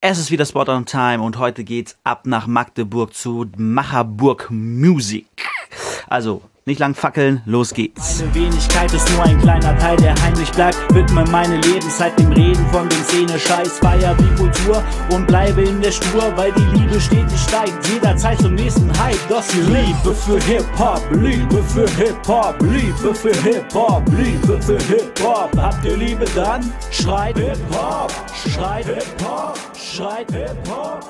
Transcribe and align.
Es 0.00 0.20
ist 0.20 0.30
wieder 0.30 0.46
Spot 0.46 0.62
on 0.68 0.86
Time 0.86 1.20
und 1.20 1.38
heute 1.38 1.64
geht's 1.64 1.98
ab 2.04 2.24
nach 2.24 2.46
Magdeburg 2.46 3.14
zu 3.14 3.46
Macherburg 3.56 4.46
Music. 4.48 5.26
Also, 6.06 6.42
nicht 6.68 6.78
lang 6.78 6.94
fackeln, 6.94 7.42
los 7.46 7.74
geht's. 7.74 8.20
Meine 8.20 8.34
Wenigkeit 8.34 8.92
ist 8.92 9.10
nur 9.12 9.24
ein 9.24 9.38
kleiner 9.40 9.76
Teil, 9.78 9.96
der 9.96 10.14
heimlich 10.22 10.50
bleibt. 10.52 10.76
Widme 10.94 11.24
meine 11.30 11.56
Lebenszeit 11.56 12.16
dem 12.18 12.30
Reden 12.30 12.64
von 12.70 12.88
dem 12.88 13.02
Szene-Scheiß. 13.04 13.78
Feier 13.78 14.14
die 14.14 14.34
Kultur 14.36 14.84
und 15.10 15.26
bleibe 15.26 15.62
in 15.62 15.80
der 15.80 15.90
Spur, 15.90 16.30
weil 16.36 16.52
die 16.52 16.78
Liebe 16.78 17.00
stetig 17.00 17.40
steigt. 17.40 17.88
Jederzeit 17.88 18.38
zum 18.40 18.54
nächsten 18.54 18.88
Hype. 19.00 19.18
Das 19.28 19.50
hier 19.50 19.64
Liebe 19.64 20.14
für 20.14 20.40
Hip-Hop, 20.42 21.02
Liebe 21.12 21.62
für 21.64 21.88
Hip-Hop, 21.96 22.60
Liebe 22.60 23.14
für 23.14 23.34
Hip-Hop, 23.42 24.02
Liebe 24.10 24.62
für 24.62 24.78
Hip-Hop. 24.78 25.50
Habt 25.56 25.84
ihr 25.84 25.96
Liebe 25.96 26.26
dann? 26.34 26.72
Schreit 26.90 27.38
Hip-Hop, 27.38 28.12
schreit 28.46 28.86
Hip-Hop, 28.86 29.58
schreit 29.74 30.30
Hip-Hop. 30.30 31.00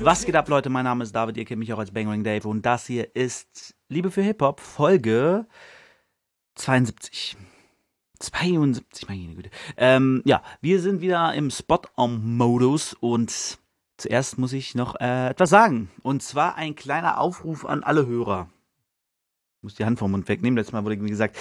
Was 0.00 0.24
geht 0.24 0.34
ab, 0.34 0.48
Leute? 0.48 0.70
Mein 0.70 0.84
Name 0.84 1.04
ist 1.04 1.14
David, 1.14 1.36
ihr 1.36 1.44
kennt 1.44 1.60
mich 1.60 1.72
auch 1.72 1.78
als 1.78 1.90
Bangering 1.90 2.24
Dave 2.24 2.48
und 2.48 2.64
das 2.64 2.86
hier 2.86 3.14
ist 3.14 3.75
Liebe 3.88 4.10
für 4.10 4.22
Hip-Hop, 4.22 4.58
Folge 4.58 5.46
72. 6.56 7.36
72, 8.18 9.08
meine 9.08 9.34
Güte. 9.36 9.50
Ähm, 9.76 10.22
ja, 10.24 10.42
wir 10.60 10.80
sind 10.80 11.00
wieder 11.02 11.32
im 11.34 11.52
Spot-On-Modus 11.52 12.94
und 12.94 13.58
zuerst 13.96 14.38
muss 14.38 14.52
ich 14.54 14.74
noch 14.74 14.98
äh, 14.98 15.28
etwas 15.28 15.50
sagen. 15.50 15.88
Und 16.02 16.24
zwar 16.24 16.56
ein 16.56 16.74
kleiner 16.74 17.20
Aufruf 17.20 17.64
an 17.64 17.84
alle 17.84 18.06
Hörer. 18.06 18.48
Ich 19.58 19.62
muss 19.62 19.74
die 19.76 19.84
Hand 19.84 20.00
vom 20.00 20.10
Mund 20.10 20.28
wegnehmen. 20.28 20.56
Letztes 20.56 20.72
Mal 20.72 20.84
wurde, 20.84 21.00
wie 21.00 21.08
gesagt, 21.08 21.36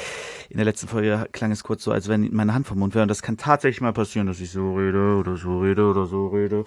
in 0.50 0.58
der 0.58 0.66
letzten 0.66 0.88
Folge 0.88 1.28
klang 1.32 1.52
es 1.52 1.64
kurz 1.64 1.84
so, 1.84 1.92
als 1.92 2.08
wenn 2.10 2.32
meine 2.32 2.54
Hand 2.54 2.68
vom 2.68 2.78
Mund 2.78 2.94
wäre. 2.94 3.04
Und 3.04 3.10
das 3.10 3.24
kann 3.24 3.38
tatsächlich 3.38 3.82
mal 3.82 3.94
passieren, 3.94 4.28
dass 4.28 4.40
ich 4.40 4.52
so 4.52 4.76
rede 4.76 5.16
oder 5.16 5.36
so 5.36 5.62
rede 5.62 5.90
oder 5.90 6.06
so 6.06 6.28
rede. 6.28 6.64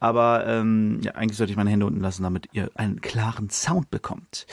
Aber 0.00 0.44
ähm, 0.46 1.00
ja, 1.04 1.12
eigentlich 1.12 1.36
sollte 1.36 1.52
ich 1.52 1.56
meine 1.56 1.70
Hände 1.70 1.86
unten 1.86 2.00
lassen, 2.00 2.24
damit 2.24 2.48
ihr 2.52 2.70
einen 2.74 3.00
klaren 3.00 3.48
Sound 3.48 3.90
bekommt. 3.90 4.46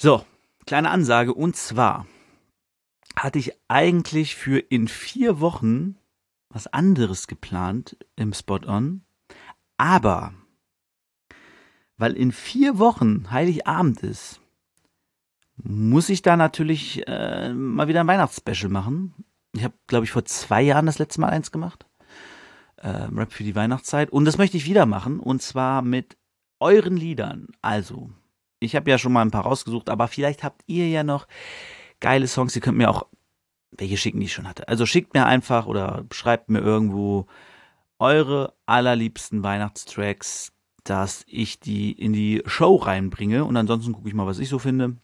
So, 0.00 0.24
kleine 0.64 0.90
Ansage. 0.90 1.34
Und 1.34 1.56
zwar 1.56 2.06
hatte 3.16 3.40
ich 3.40 3.52
eigentlich 3.66 4.36
für 4.36 4.58
in 4.58 4.86
vier 4.86 5.40
Wochen 5.40 5.96
was 6.50 6.68
anderes 6.68 7.26
geplant 7.26 7.96
im 8.14 8.32
Spot-On. 8.32 9.02
Aber 9.76 10.34
weil 11.96 12.12
in 12.12 12.30
vier 12.30 12.78
Wochen 12.78 13.30
Heiligabend 13.32 14.04
ist, 14.04 14.40
muss 15.56 16.08
ich 16.08 16.22
da 16.22 16.36
natürlich 16.36 17.06
äh, 17.08 17.52
mal 17.52 17.88
wieder 17.88 18.00
ein 18.00 18.06
Weihnachtsspecial 18.06 18.70
machen. 18.70 19.14
Ich 19.52 19.64
habe, 19.64 19.74
glaube 19.88 20.04
ich, 20.04 20.12
vor 20.12 20.24
zwei 20.24 20.62
Jahren 20.62 20.86
das 20.86 21.00
letzte 21.00 21.20
Mal 21.20 21.30
eins 21.30 21.50
gemacht. 21.50 21.86
Ähm, 22.80 23.18
Rap 23.18 23.32
für 23.32 23.42
die 23.42 23.56
Weihnachtszeit. 23.56 24.10
Und 24.10 24.26
das 24.26 24.38
möchte 24.38 24.56
ich 24.56 24.66
wieder 24.66 24.86
machen. 24.86 25.18
Und 25.18 25.42
zwar 25.42 25.82
mit 25.82 26.16
euren 26.60 26.96
Liedern. 26.96 27.48
Also, 27.62 28.12
ich 28.60 28.76
habe 28.76 28.90
ja 28.90 28.98
schon 28.98 29.12
mal 29.12 29.22
ein 29.22 29.30
paar 29.30 29.44
rausgesucht, 29.44 29.88
aber 29.88 30.08
vielleicht 30.08 30.42
habt 30.42 30.62
ihr 30.66 30.88
ja 30.88 31.02
noch 31.02 31.26
geile 32.00 32.26
Songs. 32.26 32.54
Ihr 32.56 32.62
könnt 32.62 32.78
mir 32.78 32.90
auch 32.90 33.06
welche 33.70 33.96
schicken, 33.96 34.20
die 34.20 34.26
ich 34.26 34.32
schon 34.32 34.48
hatte. 34.48 34.68
Also 34.68 34.86
schickt 34.86 35.14
mir 35.14 35.26
einfach 35.26 35.66
oder 35.66 36.04
schreibt 36.12 36.48
mir 36.48 36.60
irgendwo 36.60 37.26
eure 37.98 38.54
allerliebsten 38.66 39.42
Weihnachtstracks, 39.42 40.52
dass 40.84 41.24
ich 41.26 41.60
die 41.60 41.92
in 41.92 42.12
die 42.12 42.42
Show 42.46 42.76
reinbringe. 42.76 43.44
Und 43.44 43.56
ansonsten 43.56 43.92
gucke 43.92 44.08
ich 44.08 44.14
mal, 44.14 44.26
was 44.26 44.38
ich 44.38 44.48
so 44.48 44.58
finde. 44.58 44.96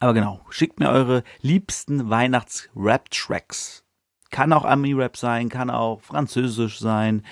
Aber 0.00 0.12
genau, 0.12 0.40
schickt 0.50 0.80
mir 0.80 0.90
eure 0.90 1.22
liebsten 1.40 2.10
Weihnachts-Rap-Tracks. 2.10 3.84
Kann 4.30 4.52
auch 4.52 4.64
Ami-Rap 4.64 5.16
sein, 5.16 5.48
kann 5.48 5.70
auch 5.70 6.00
Französisch 6.00 6.80
sein. 6.80 7.22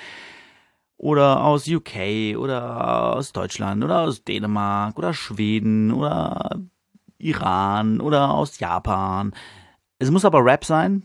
Oder 1.03 1.42
aus 1.42 1.67
UK 1.67 2.36
oder 2.39 3.17
aus 3.17 3.33
Deutschland 3.33 3.83
oder 3.83 4.03
aus 4.03 4.22
Dänemark 4.22 4.97
oder 4.97 5.12
Schweden 5.12 5.91
oder 5.91 6.61
Iran 7.19 8.00
oder 8.00 8.31
aus 8.31 8.61
Japan. 8.61 9.35
Es 9.98 10.12
muss 10.12 10.24
aber 10.24 10.45
Rap 10.45 10.64
sein, 10.64 11.02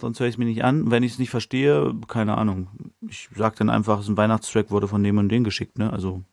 sonst 0.00 0.18
höre 0.18 0.26
ich 0.26 0.34
es 0.34 0.38
mir 0.38 0.46
nicht 0.46 0.64
an. 0.64 0.90
Wenn 0.90 1.04
ich 1.04 1.12
es 1.12 1.18
nicht 1.20 1.30
verstehe, 1.30 1.94
keine 2.08 2.36
Ahnung. 2.36 2.66
Ich 3.08 3.28
sage 3.36 3.54
dann 3.58 3.70
einfach, 3.70 3.98
es 3.98 4.06
ist 4.06 4.10
ein 4.10 4.16
Weihnachtstrack, 4.16 4.72
wurde 4.72 4.88
von 4.88 5.04
dem 5.04 5.18
und 5.18 5.28
dem 5.28 5.44
geschickt. 5.44 5.78
Ne? 5.78 5.92
Also 5.92 6.24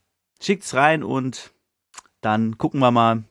schickt's 0.42 0.74
rein 0.74 1.04
und 1.04 1.52
dann 2.22 2.58
gucken 2.58 2.80
wir 2.80 2.90
mal, 2.90 3.26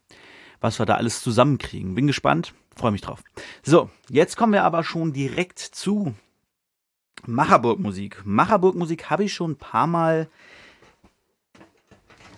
was 0.60 0.78
wir 0.78 0.87
da 0.87 0.94
alles 0.94 1.22
zusammenkriegen. 1.22 1.97
Bin 1.97 2.06
gespannt, 2.06 2.54
freue 2.76 2.92
mich 2.92 3.00
drauf. 3.00 3.25
So, 3.65 3.91
jetzt 4.09 4.37
kommen 4.37 4.53
wir 4.53 4.62
aber 4.62 4.84
schon 4.84 5.12
direkt 5.12 5.59
zu 5.59 6.15
Macherburg-Musik. 7.27 8.23
Macherburg-Musik 8.25 9.11
habe 9.11 9.25
ich 9.25 9.33
schon 9.33 9.53
ein 9.53 9.56
paar 9.56 9.87
Mal 9.87 10.28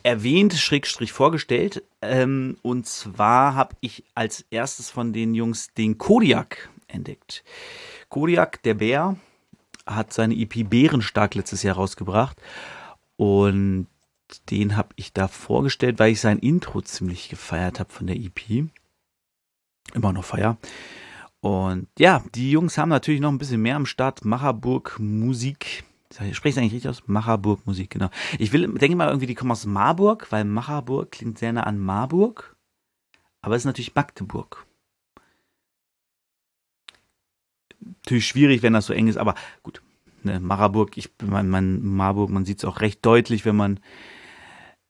erwähnt, 0.02 0.54
schrägstrich 0.54 1.12
vorgestellt. 1.12 1.82
Ähm, 2.02 2.56
und 2.62 2.86
zwar 2.86 3.54
habe 3.54 3.74
ich 3.80 4.04
als 4.14 4.44
erstes 4.50 4.90
von 4.90 5.12
den 5.12 5.34
Jungs 5.34 5.72
den 5.74 5.98
Kodiak 5.98 6.68
entdeckt. 6.86 7.42
Kodiak, 8.08 8.62
der 8.62 8.74
Bär, 8.74 9.16
hat 9.86 10.12
seine 10.12 10.34
EP 10.34 10.68
Bärenstark 10.68 11.34
letztes 11.34 11.62
Jahr 11.62 11.76
rausgebracht. 11.76 12.40
Und 13.16 13.88
den 14.50 14.76
habe 14.76 14.90
ich 14.96 15.12
da 15.12 15.28
vorgestellt, 15.28 15.98
weil 15.98 16.12
ich 16.12 16.20
sein 16.20 16.38
Intro 16.38 16.80
ziemlich 16.80 17.28
gefeiert 17.28 17.80
habe 17.80 17.92
von 17.92 18.06
der 18.06 18.16
EP. 18.16 18.66
Immer 19.94 20.12
noch 20.12 20.24
feier. 20.24 20.56
Und 21.44 21.88
ja, 21.98 22.24
die 22.34 22.50
Jungs 22.50 22.78
haben 22.78 22.88
natürlich 22.88 23.20
noch 23.20 23.28
ein 23.28 23.36
bisschen 23.36 23.60
mehr 23.60 23.76
am 23.76 23.84
Start. 23.84 24.24
Macherburg 24.24 24.98
Musik. 24.98 25.84
Ich 26.26 26.36
spreche 26.36 26.54
es 26.54 26.56
eigentlich 26.58 26.72
richtig 26.72 26.88
aus? 26.88 27.02
Macherburg 27.06 27.66
Musik, 27.66 27.90
genau. 27.90 28.08
Ich 28.38 28.50
will, 28.54 28.66
denke 28.78 28.96
mal 28.96 29.08
irgendwie, 29.08 29.26
die 29.26 29.34
kommen 29.34 29.50
aus 29.50 29.66
Marburg, 29.66 30.32
weil 30.32 30.46
Macherburg 30.46 31.12
klingt 31.12 31.38
sehr 31.38 31.52
nah 31.52 31.64
an 31.64 31.78
Marburg. 31.78 32.56
Aber 33.42 33.56
es 33.56 33.60
ist 33.60 33.66
natürlich 33.66 33.94
Magdeburg. 33.94 34.64
Natürlich 37.78 38.26
schwierig, 38.26 38.62
wenn 38.62 38.72
das 38.72 38.86
so 38.86 38.94
eng 38.94 39.08
ist, 39.08 39.18
aber 39.18 39.34
gut. 39.62 39.82
Ne, 40.22 40.40
Macherburg, 40.40 40.96
ich, 40.96 41.10
man, 41.22 41.50
man, 41.50 41.82
Marburg, 41.82 42.30
man 42.30 42.46
sieht 42.46 42.60
es 42.60 42.64
auch 42.64 42.80
recht 42.80 43.04
deutlich, 43.04 43.44
wenn 43.44 43.56
man 43.56 43.80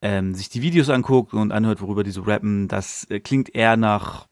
ähm, 0.01 0.33
sich 0.33 0.47
die 0.47 0.61
Videos 0.61 0.89
anguckt 0.89 1.33
und 1.33 1.51
anhört, 1.51 1.81
worüber 1.81 2.05
die 2.05 2.11
so 2.11 2.21
rappen. 2.21 2.69
Das 2.69 3.09
äh, 3.09 3.19
klingt 3.19 3.53
eher 3.53 3.75
nach 3.75 4.29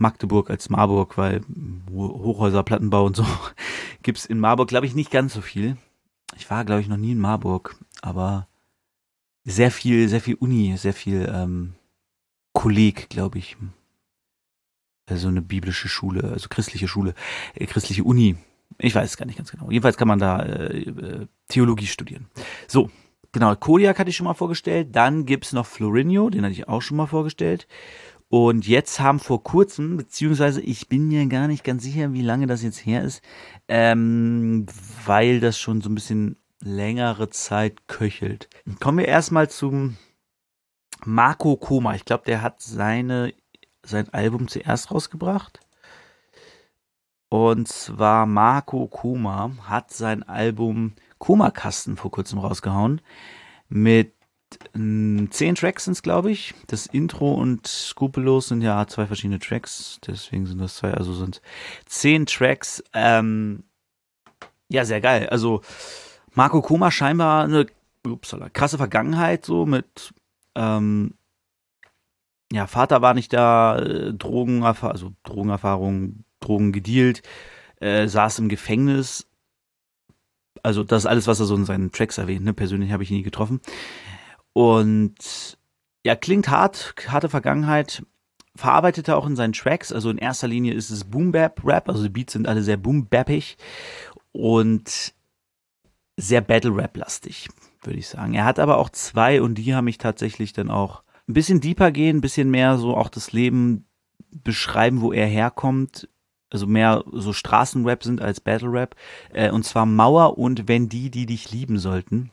Magdeburg 0.00 0.50
als 0.50 0.70
Marburg, 0.70 1.18
weil 1.18 1.42
Hochhäuser, 1.90 2.62
Plattenbau 2.62 3.04
und 3.04 3.16
so 3.16 3.26
gibt's 4.02 4.26
in 4.26 4.38
Marburg, 4.38 4.68
glaube 4.68 4.86
ich, 4.86 4.94
nicht 4.94 5.10
ganz 5.10 5.34
so 5.34 5.40
viel. 5.40 5.76
Ich 6.36 6.50
war, 6.50 6.64
glaube 6.64 6.80
ich, 6.80 6.88
noch 6.88 6.96
nie 6.96 7.12
in 7.12 7.20
Marburg, 7.20 7.76
aber 8.02 8.48
sehr 9.44 9.70
viel, 9.70 10.08
sehr 10.08 10.20
viel 10.20 10.34
Uni, 10.34 10.76
sehr 10.76 10.92
viel 10.92 11.30
ähm, 11.32 11.74
Kolleg, 12.52 13.08
glaube 13.08 13.38
ich. 13.38 13.56
Also 15.06 15.28
eine 15.28 15.42
biblische 15.42 15.88
Schule, 15.88 16.30
also 16.30 16.48
christliche 16.48 16.88
Schule, 16.88 17.14
äh, 17.54 17.66
christliche 17.66 18.04
Uni. 18.04 18.36
Ich 18.78 18.94
weiß 18.94 19.10
es 19.10 19.16
gar 19.16 19.26
nicht 19.26 19.38
ganz 19.38 19.50
genau. 19.50 19.70
Jedenfalls 19.70 19.96
kann 19.96 20.08
man 20.08 20.18
da 20.18 20.42
äh, 20.42 20.80
äh, 20.80 21.26
Theologie 21.48 21.86
studieren. 21.86 22.26
So, 22.66 22.90
genau, 23.32 23.54
Kodiak 23.56 23.98
hatte 23.98 24.10
ich 24.10 24.16
schon 24.16 24.26
mal 24.26 24.34
vorgestellt. 24.34 24.88
Dann 24.94 25.24
gibt's 25.24 25.52
noch 25.52 25.66
Florinho, 25.66 26.28
den 26.28 26.44
hatte 26.44 26.52
ich 26.52 26.68
auch 26.68 26.82
schon 26.82 26.98
mal 26.98 27.06
vorgestellt. 27.06 27.66
Und 28.30 28.66
jetzt 28.66 29.00
haben 29.00 29.20
vor 29.20 29.42
kurzem, 29.42 29.96
beziehungsweise 29.96 30.60
ich 30.60 30.88
bin 30.88 31.08
mir 31.08 31.26
gar 31.26 31.48
nicht 31.48 31.64
ganz 31.64 31.82
sicher, 31.82 32.12
wie 32.12 32.22
lange 32.22 32.46
das 32.46 32.62
jetzt 32.62 32.84
her 32.84 33.02
ist, 33.02 33.22
ähm, 33.68 34.66
weil 35.06 35.40
das 35.40 35.58
schon 35.58 35.80
so 35.80 35.88
ein 35.88 35.94
bisschen 35.94 36.36
längere 36.60 37.30
Zeit 37.30 37.88
köchelt. 37.88 38.50
Kommen 38.80 38.98
wir 38.98 39.08
erstmal 39.08 39.48
zum 39.48 39.96
Marco 41.04 41.56
Koma. 41.56 41.94
Ich 41.94 42.04
glaube, 42.04 42.24
der 42.26 42.42
hat 42.42 42.60
seine, 42.60 43.32
sein 43.82 44.12
Album 44.12 44.48
zuerst 44.48 44.90
rausgebracht. 44.90 45.60
Und 47.30 47.68
zwar 47.68 48.26
Marco 48.26 48.88
Koma 48.88 49.52
hat 49.62 49.90
sein 49.92 50.22
Album 50.22 50.94
Koma 51.18 51.50
Kasten 51.50 51.96
vor 51.96 52.10
kurzem 52.10 52.38
rausgehauen. 52.38 53.00
Mit 53.68 54.17
zehn 54.74 55.54
Tracks 55.54 55.84
sind 55.84 55.92
es, 55.92 56.02
glaube 56.02 56.30
ich. 56.30 56.54
Das 56.66 56.86
Intro 56.86 57.34
und 57.34 57.66
Skrupellos 57.66 58.48
sind 58.48 58.62
ja 58.62 58.86
zwei 58.86 59.06
verschiedene 59.06 59.38
Tracks, 59.38 59.98
deswegen 60.06 60.46
sind 60.46 60.60
das 60.60 60.76
zwei, 60.76 60.94
also 60.94 61.12
sind 61.12 61.42
zehn 61.86 62.26
Tracks. 62.26 62.82
Ähm, 62.94 63.64
ja, 64.68 64.84
sehr 64.84 65.00
geil. 65.00 65.28
Also 65.28 65.62
Marco 66.34 66.62
Koma 66.62 66.90
scheinbar 66.90 67.44
eine 67.44 67.66
upsala, 68.06 68.48
krasse 68.48 68.78
Vergangenheit, 68.78 69.44
so 69.44 69.66
mit 69.66 70.14
ähm, 70.54 71.14
ja, 72.52 72.66
Vater 72.66 73.02
war 73.02 73.14
nicht 73.14 73.32
da, 73.32 73.78
äh, 73.78 74.12
Drogenerfahrung, 74.14 74.92
also 74.92 75.12
Drogenerfahrung, 75.24 76.24
Drogen 76.40 76.72
gedealt, 76.72 77.22
äh, 77.80 78.08
saß 78.08 78.38
im 78.38 78.48
Gefängnis. 78.48 79.26
Also 80.62 80.82
das 80.82 81.02
ist 81.02 81.06
alles, 81.06 81.26
was 81.26 81.40
er 81.40 81.46
so 81.46 81.54
in 81.54 81.64
seinen 81.64 81.92
Tracks 81.92 82.18
erwähnt. 82.18 82.44
Ne? 82.44 82.54
Persönlich 82.54 82.90
habe 82.90 83.02
ich 83.02 83.10
ihn 83.10 83.18
nie 83.18 83.22
getroffen. 83.22 83.60
Und 84.58 85.56
ja, 86.04 86.16
klingt 86.16 86.48
hart, 86.48 86.96
harte 87.06 87.28
Vergangenheit. 87.28 88.02
Verarbeitet 88.56 89.06
er 89.06 89.16
auch 89.16 89.28
in 89.28 89.36
seinen 89.36 89.52
Tracks. 89.52 89.92
Also 89.92 90.10
in 90.10 90.18
erster 90.18 90.48
Linie 90.48 90.74
ist 90.74 90.90
es 90.90 91.04
Boom 91.04 91.30
Bap 91.30 91.64
Rap. 91.64 91.88
Also 91.88 92.02
die 92.02 92.08
Beats 92.08 92.32
sind 92.32 92.48
alle 92.48 92.64
sehr 92.64 92.76
boom 92.76 93.06
bappig. 93.06 93.56
Und 94.32 95.14
sehr 96.16 96.40
Battle-Rap-lastig, 96.40 97.48
würde 97.84 98.00
ich 98.00 98.08
sagen. 98.08 98.34
Er 98.34 98.44
hat 98.44 98.58
aber 98.58 98.78
auch 98.78 98.90
zwei 98.90 99.40
und 99.40 99.54
die 99.54 99.76
haben 99.76 99.84
mich 99.84 99.98
tatsächlich 99.98 100.52
dann 100.54 100.72
auch 100.72 101.04
ein 101.28 101.34
bisschen 101.34 101.60
deeper 101.60 101.92
gehen, 101.92 102.16
ein 102.16 102.20
bisschen 102.20 102.50
mehr 102.50 102.78
so 102.78 102.96
auch 102.96 103.10
das 103.10 103.30
Leben 103.30 103.86
beschreiben, 104.32 105.02
wo 105.02 105.12
er 105.12 105.26
herkommt. 105.28 106.08
Also 106.50 106.66
mehr 106.66 107.04
so 107.12 107.32
Straßenrap 107.32 108.02
sind 108.02 108.20
als 108.20 108.40
Battle-Rap. 108.40 108.96
Äh, 109.32 109.52
und 109.52 109.62
zwar 109.62 109.86
Mauer 109.86 110.36
und 110.36 110.66
Wenn 110.66 110.88
die, 110.88 111.12
die 111.12 111.26
dich 111.26 111.52
lieben 111.52 111.78
sollten. 111.78 112.32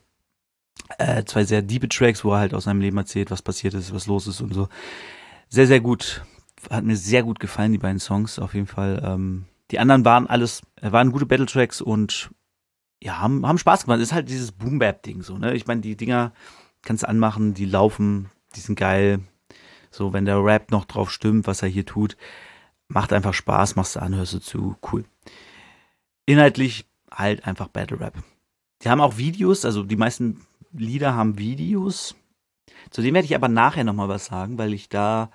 Äh, 0.98 1.24
zwei 1.24 1.44
sehr 1.44 1.62
diebe 1.62 1.88
Tracks, 1.88 2.24
wo 2.24 2.32
er 2.32 2.38
halt 2.38 2.54
aus 2.54 2.64
seinem 2.64 2.80
Leben 2.80 2.96
erzählt, 2.96 3.30
was 3.30 3.42
passiert 3.42 3.74
ist, 3.74 3.92
was 3.92 4.06
los 4.06 4.26
ist 4.26 4.40
und 4.40 4.54
so. 4.54 4.68
Sehr, 5.48 5.66
sehr 5.66 5.80
gut. 5.80 6.24
Hat 6.70 6.84
mir 6.84 6.96
sehr 6.96 7.22
gut 7.22 7.40
gefallen, 7.40 7.72
die 7.72 7.78
beiden 7.78 8.00
Songs, 8.00 8.38
auf 8.38 8.54
jeden 8.54 8.66
Fall. 8.66 9.02
Ähm, 9.04 9.46
die 9.70 9.78
anderen 9.78 10.04
waren 10.04 10.26
alles, 10.26 10.62
äh, 10.80 10.92
waren 10.92 11.12
gute 11.12 11.26
Battle-Tracks 11.26 11.80
und 11.80 12.30
ja, 13.02 13.18
haben, 13.18 13.46
haben 13.46 13.58
Spaß 13.58 13.84
gemacht. 13.84 14.00
ist 14.00 14.12
halt 14.12 14.28
dieses 14.28 14.52
Boom-Bap-Ding 14.52 15.22
so, 15.22 15.38
ne? 15.38 15.54
Ich 15.54 15.66
meine, 15.66 15.80
die 15.80 15.96
Dinger 15.96 16.32
kannst 16.82 17.02
du 17.02 17.08
anmachen, 17.08 17.54
die 17.54 17.66
laufen, 17.66 18.30
die 18.54 18.60
sind 18.60 18.78
geil. 18.78 19.20
So, 19.90 20.12
wenn 20.12 20.24
der 20.24 20.42
Rap 20.42 20.70
noch 20.70 20.84
drauf 20.84 21.10
stimmt, 21.10 21.46
was 21.46 21.62
er 21.62 21.68
hier 21.68 21.86
tut, 21.86 22.16
macht 22.88 23.12
einfach 23.12 23.34
Spaß, 23.34 23.76
machst 23.76 23.96
du 23.96 24.02
an, 24.02 24.14
hörst 24.14 24.34
du 24.34 24.38
zu, 24.38 24.76
cool. 24.92 25.04
Inhaltlich 26.26 26.86
halt 27.10 27.46
einfach 27.46 27.68
Battle 27.68 28.00
Rap. 28.00 28.22
Die 28.82 28.88
haben 28.88 29.00
auch 29.00 29.16
Videos, 29.16 29.64
also 29.64 29.82
die 29.82 29.96
meisten 29.96 30.46
Lieder 30.78 31.14
haben 31.14 31.38
Videos. 31.38 32.14
Zu 32.90 33.02
dem 33.02 33.14
werde 33.14 33.26
ich 33.26 33.34
aber 33.34 33.48
nachher 33.48 33.84
nochmal 33.84 34.08
was 34.08 34.26
sagen, 34.26 34.58
weil 34.58 34.72
ich 34.72 34.88
da 34.88 35.30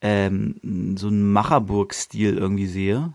ähm, 0.00 0.96
so 0.96 1.08
einen 1.08 1.32
Macherburg-Stil 1.32 2.36
irgendwie 2.36 2.66
sehe, 2.66 3.14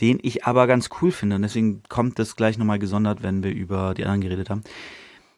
den 0.00 0.18
ich 0.22 0.44
aber 0.44 0.66
ganz 0.66 0.90
cool 1.00 1.12
finde. 1.12 1.36
Und 1.36 1.42
deswegen 1.42 1.82
kommt 1.88 2.18
das 2.18 2.36
gleich 2.36 2.58
nochmal 2.58 2.78
gesondert, 2.78 3.22
wenn 3.22 3.42
wir 3.42 3.52
über 3.52 3.94
die 3.94 4.04
anderen 4.04 4.20
geredet 4.20 4.50
haben. 4.50 4.64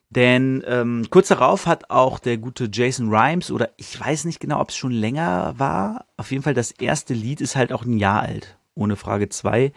Denn 0.09 0.63
ähm, 0.65 1.07
kurz 1.09 1.27
darauf 1.27 1.65
hat 1.65 1.89
auch 1.89 2.19
der 2.19 2.37
gute 2.37 2.69
Jason 2.71 3.09
Rhymes, 3.09 3.51
oder 3.51 3.71
ich 3.75 3.99
weiß 3.99 4.25
nicht 4.25 4.39
genau, 4.39 4.61
ob 4.61 4.69
es 4.69 4.77
schon 4.77 4.91
länger 4.91 5.55
war, 5.57 6.05
auf 6.15 6.31
jeden 6.31 6.43
Fall 6.43 6.53
das 6.53 6.71
erste 6.71 7.13
Lied 7.13 7.41
ist 7.41 7.57
halt 7.57 7.73
auch 7.73 7.83
ein 7.83 7.97
Jahr 7.97 8.21
alt, 8.21 8.57
ohne 8.73 8.95
Frage 8.95 9.27
zwei. 9.27 9.73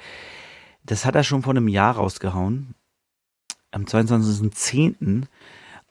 Das 0.84 1.04
hat 1.04 1.16
er 1.16 1.24
schon 1.24 1.42
vor 1.42 1.52
einem 1.52 1.66
Jahr 1.66 1.96
rausgehauen, 1.96 2.74
am 3.72 3.84
22.10. 3.84 5.24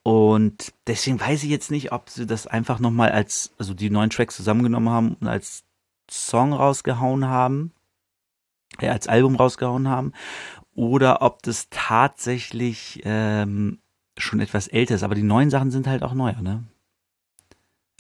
Und 0.04 0.74
deswegen 0.88 1.20
weiß 1.20 1.44
ich 1.44 1.50
jetzt 1.50 1.72
nicht, 1.72 1.92
ob 1.92 2.10
sie 2.10 2.26
das 2.26 2.48
einfach 2.48 2.80
nochmal 2.80 3.12
als, 3.12 3.54
also 3.58 3.74
die 3.74 3.90
neuen 3.90 4.10
Tracks 4.10 4.36
zusammengenommen 4.36 4.90
haben 4.90 5.16
und 5.20 5.28
als 5.28 5.64
Song 6.10 6.54
rausgehauen 6.54 7.28
haben, 7.28 7.74
äh, 8.80 8.90
als 8.90 9.08
Album 9.08 9.36
rausgehauen 9.36 9.88
haben, 9.88 10.14
oder 10.74 11.22
ob 11.22 11.44
das 11.44 11.68
tatsächlich 11.70 13.02
ähm, 13.04 13.80
schon 14.18 14.40
etwas 14.40 14.68
älter 14.68 14.96
ist. 14.96 15.04
Aber 15.04 15.16
die 15.16 15.24
neuen 15.24 15.50
Sachen 15.50 15.72
sind 15.72 15.88
halt 15.88 16.04
auch 16.04 16.14
neuer, 16.14 16.42
ne? 16.42 16.64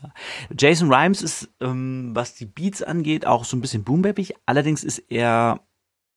Ja. 0.01 0.13
Jason 0.57 0.93
Rhymes 0.93 1.21
ist, 1.21 1.49
ähm, 1.59 2.11
was 2.13 2.35
die 2.35 2.45
Beats 2.45 2.81
angeht, 2.81 3.25
auch 3.25 3.43
so 3.43 3.57
ein 3.57 3.61
bisschen 3.61 3.83
boombappig. 3.83 4.33
Allerdings 4.45 4.85
ist 4.85 4.99
er 5.09 5.59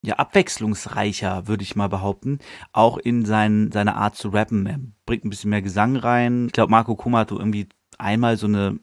ja, 0.03 0.17
abwechslungsreicher, 0.17 1.47
würde 1.47 1.63
ich 1.63 1.77
mal 1.77 1.89
behaupten. 1.89 2.41
Auch 2.73 2.99
in 2.99 3.25
sein, 3.25 3.71
seiner 3.73 3.97
Art 3.97 4.17
zu 4.17 4.31
rappen. 4.31 4.67
Er 4.67 4.81
bringt 5.07 5.25
ein 5.25 5.31
bisschen 5.31 5.51
mehr 5.51 5.63
Gesang 5.63 5.97
rein. 5.97 6.47
Ich 6.47 6.53
glaube, 6.53 6.71
Marco 6.71 6.97
Kuma 6.97 7.21
hat 7.21 7.31
irgendwie 7.31 7.69
einmal 7.99 8.37
so 8.37 8.47
eine 8.47 8.81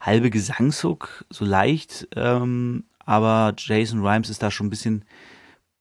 halbe 0.00 0.30
Gesangshook, 0.30 1.26
so 1.28 1.44
leicht. 1.44 2.08
Ähm, 2.14 2.84
aber 3.04 3.54
Jason 3.56 4.06
Rhymes 4.06 4.30
ist 4.30 4.42
da 4.42 4.50
schon 4.50 4.68
ein 4.68 4.70
bisschen, 4.70 5.04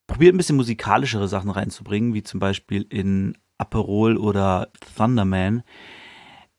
probiert 0.08 0.34
ein 0.34 0.38
bisschen 0.38 0.56
musikalischere 0.56 1.28
Sachen 1.28 1.52
reinzubringen, 1.52 2.16
wie 2.16 2.24
zum 2.24 2.40
Beispiel 2.40 2.84
in 2.90 3.38
Aperol 3.60 4.18
oder 4.18 4.70
Thunderman, 4.96 5.64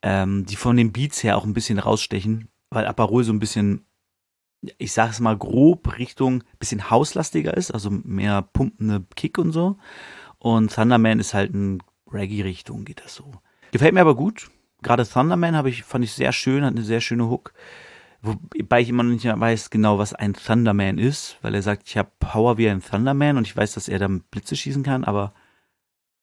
ähm, 0.01 0.45
die 0.45 0.55
von 0.55 0.77
den 0.77 0.93
Beats 0.93 1.21
her 1.23 1.37
auch 1.37 1.43
ein 1.43 1.53
bisschen 1.53 1.79
rausstechen, 1.79 2.47
weil 2.69 2.85
Aperol 2.85 3.25
so 3.25 3.33
ein 3.33 3.39
bisschen 3.39 3.85
ich 4.77 4.91
sage 4.91 5.11
es 5.11 5.19
mal 5.19 5.37
grob, 5.37 5.97
Richtung 5.97 6.43
bisschen 6.59 6.89
hauslastiger 6.89 7.55
ist, 7.55 7.71
also 7.71 7.89
mehr 7.89 8.41
pumpende 8.41 9.05
Kick 9.15 9.37
und 9.37 9.51
so. 9.51 9.77
Und 10.37 10.73
Thunderman 10.73 11.19
ist 11.19 11.33
halt 11.33 11.53
in 11.53 11.81
Reggae-Richtung, 12.11 12.85
geht 12.85 13.01
das 13.03 13.15
so. 13.15 13.31
Gefällt 13.71 13.93
mir 13.93 14.01
aber 14.01 14.15
gut. 14.15 14.49
Gerade 14.81 15.07
Thunderman 15.07 15.55
habe 15.55 15.69
ich, 15.69 15.83
fand 15.83 16.05
ich 16.05 16.13
sehr 16.13 16.31
schön, 16.31 16.63
hat 16.63 16.73
eine 16.73 16.83
sehr 16.83 17.01
schöne 17.01 17.29
Hook. 17.29 17.53
Wobei 18.21 18.81
ich 18.81 18.89
immer 18.89 19.03
noch 19.03 19.11
nicht 19.11 19.25
weiß 19.25 19.69
genau, 19.69 19.97
was 19.97 20.13
ein 20.13 20.33
Thunderman 20.33 20.97
ist, 20.97 21.37
weil 21.41 21.55
er 21.55 21.61
sagt, 21.61 21.87
ich 21.87 21.97
habe 21.97 22.11
Power 22.19 22.57
wie 22.57 22.69
ein 22.69 22.81
Thunderman 22.81 23.37
und 23.37 23.47
ich 23.47 23.55
weiß, 23.55 23.73
dass 23.73 23.87
er 23.87 23.99
dann 23.99 24.21
Blitze 24.31 24.55
schießen 24.57 24.83
kann, 24.83 25.05
aber 25.05 25.33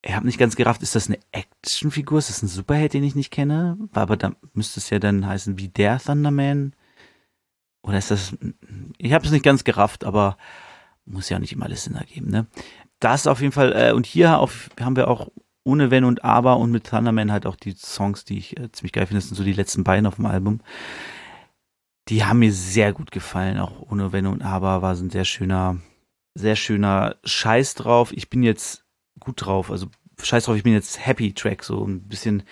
ich 0.03 0.15
habe 0.15 0.27
nicht 0.27 0.39
ganz 0.39 0.57
gerafft, 0.57 0.83
ist 0.83 0.95
das 0.95 1.09
eine 1.09 1.19
Actionfigur? 1.33 2.19
Ist 2.19 2.31
das 2.31 2.43
ein 2.43 2.49
Superheld, 2.49 2.93
den 2.93 3.03
ich 3.03 3.15
nicht 3.15 3.33
kenne? 3.33 3.77
Aber 3.93 4.17
dann 4.17 4.37
müsste 4.53 4.79
es 4.79 4.91
ja 4.91 4.99
dann 4.99 5.27
heißen 5.27 5.59
wie 5.59 5.69
der 5.69 5.99
Thunderman. 5.99 6.75
Oder 7.87 7.99
ist 7.99 8.11
das. 8.11 8.37
Ich 8.99 9.13
habe 9.13 9.25
es 9.25 9.31
nicht 9.31 9.45
ganz 9.45 9.65
gerafft, 9.65 10.05
aber 10.05 10.37
muss 11.05 11.29
ja 11.29 11.39
nicht 11.39 11.53
immer 11.53 11.67
alles 11.67 11.85
Sinn 11.85 11.95
ergeben, 11.95 12.31
ne? 12.31 12.47
Das 12.99 13.27
auf 13.27 13.41
jeden 13.41 13.53
Fall, 13.53 13.73
äh, 13.73 13.93
und 13.93 14.07
hier 14.07 14.39
auf, 14.39 14.71
haben 14.81 14.97
wir 14.97 15.09
auch 15.09 15.29
ohne 15.65 15.91
Wenn 15.91 16.05
und 16.05 16.25
Aber 16.25 16.57
und 16.57 16.73
mit 16.73 16.85
Thunderman 16.85 17.31
halt 17.31 17.47
auch 17.47 17.57
die 17.57 17.73
Songs, 17.77 18.25
die 18.25 18.39
ich 18.39 18.59
äh, 18.59 18.73
ziemlich 18.73 18.93
geil 18.93 19.07
finde, 19.07 19.21
das 19.21 19.29
sind 19.29 19.37
so 19.37 19.45
die 19.45 19.53
letzten 19.53 19.85
beiden 19.85 20.07
auf 20.07 20.17
dem 20.17 20.27
Album. 20.27 20.61
Die 22.09 22.25
haben 22.25 22.41
mir 22.41 22.53
sehr 22.53 22.93
gut 22.93 23.11
gefallen, 23.11 23.59
auch 23.59 23.83
ohne 23.91 24.13
Wenn 24.13 24.27
und 24.27 24.43
Aber 24.43 24.83
war 24.83 24.97
so 24.97 25.05
ein 25.05 25.11
sehr 25.11 25.25
schöner, 25.25 25.79
sehr 26.35 26.57
schöner 26.57 27.17
Scheiß 27.25 27.75
drauf. 27.75 28.13
Ich 28.13 28.31
bin 28.31 28.43
jetzt 28.43 28.85
gut 29.21 29.45
drauf, 29.45 29.71
also 29.71 29.89
Scheiß 30.21 30.45
drauf, 30.45 30.57
ich 30.57 30.63
bin 30.63 30.73
jetzt 30.73 31.05
Happy 31.05 31.35
Track, 31.35 31.63
so 31.63 31.85
ein 31.85 32.09
bisschen, 32.09 32.43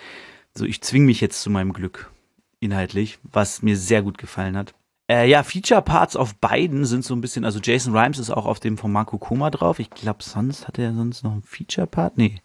so 0.53 0.65
ich 0.65 0.81
zwing 0.81 1.05
mich 1.05 1.19
jetzt 1.21 1.41
zu 1.41 1.49
meinem 1.49 1.73
Glück 1.73 2.11
inhaltlich, 2.59 3.19
was 3.23 3.61
mir 3.63 3.75
sehr 3.75 4.01
gut 4.01 4.17
gefallen 4.17 4.55
hat. 4.55 4.75
Äh, 5.07 5.29
ja, 5.29 5.43
Feature-Parts 5.43 6.15
auf 6.15 6.35
beiden 6.35 6.85
sind 6.85 7.05
so 7.05 7.13
ein 7.13 7.21
bisschen, 7.21 7.45
also 7.45 7.59
Jason 7.61 7.95
Rhymes 7.95 8.17
ist 8.17 8.31
auch 8.31 8.45
auf 8.45 8.59
dem 8.59 8.77
von 8.77 8.91
Marco 8.91 9.19
Koma 9.19 9.51
drauf. 9.51 9.79
Ich 9.79 9.91
glaube, 9.91 10.23
sonst 10.23 10.67
hatte 10.67 10.81
er 10.81 10.93
sonst 10.93 11.23
noch 11.23 11.31
einen 11.31 11.43
Feature-Part. 11.43 12.17
Nee, 12.17 12.41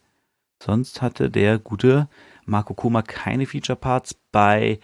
sonst 0.62 1.00
hatte 1.00 1.30
der 1.30 1.58
gute 1.58 2.08
Marco 2.44 2.74
Koma 2.74 3.02
keine 3.02 3.46
Feature-Parts. 3.46 4.14
Bei 4.30 4.78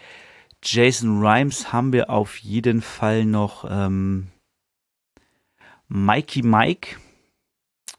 Jason 0.63 1.21
Rhymes 1.25 1.73
haben 1.73 1.93
wir 1.93 2.09
auf 2.09 2.39
jeden 2.39 2.81
Fall 2.81 3.27
noch 3.27 3.67
ähm, 3.69 4.29
Mikey 5.89 6.43
Mike, 6.43 6.97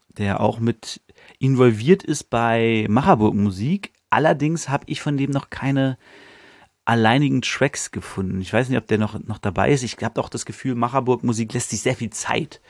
der 0.08 0.40
auch 0.40 0.58
mit 0.58 1.00
involviert 1.38 2.02
ist 2.02 2.30
bei 2.30 2.86
Macherburg 2.88 3.34
Musik. 3.34 3.92
Allerdings 4.10 4.68
habe 4.68 4.84
ich 4.88 5.00
von 5.00 5.16
dem 5.16 5.30
noch 5.30 5.50
keine 5.50 5.98
alleinigen 6.88 7.42
Tracks 7.42 7.90
gefunden. 7.90 8.40
Ich 8.40 8.50
weiß 8.50 8.70
nicht, 8.70 8.78
ob 8.78 8.86
der 8.86 8.96
noch, 8.96 9.18
noch 9.24 9.36
dabei 9.36 9.70
ist. 9.70 9.82
Ich 9.82 9.98
habe 10.02 10.18
auch 10.20 10.30
das 10.30 10.46
Gefühl, 10.46 10.74
Macherburg 10.74 11.22
Musik 11.22 11.52
lässt 11.52 11.68
sich 11.68 11.82
sehr 11.82 11.94
viel 11.94 12.08
Zeit, 12.08 12.62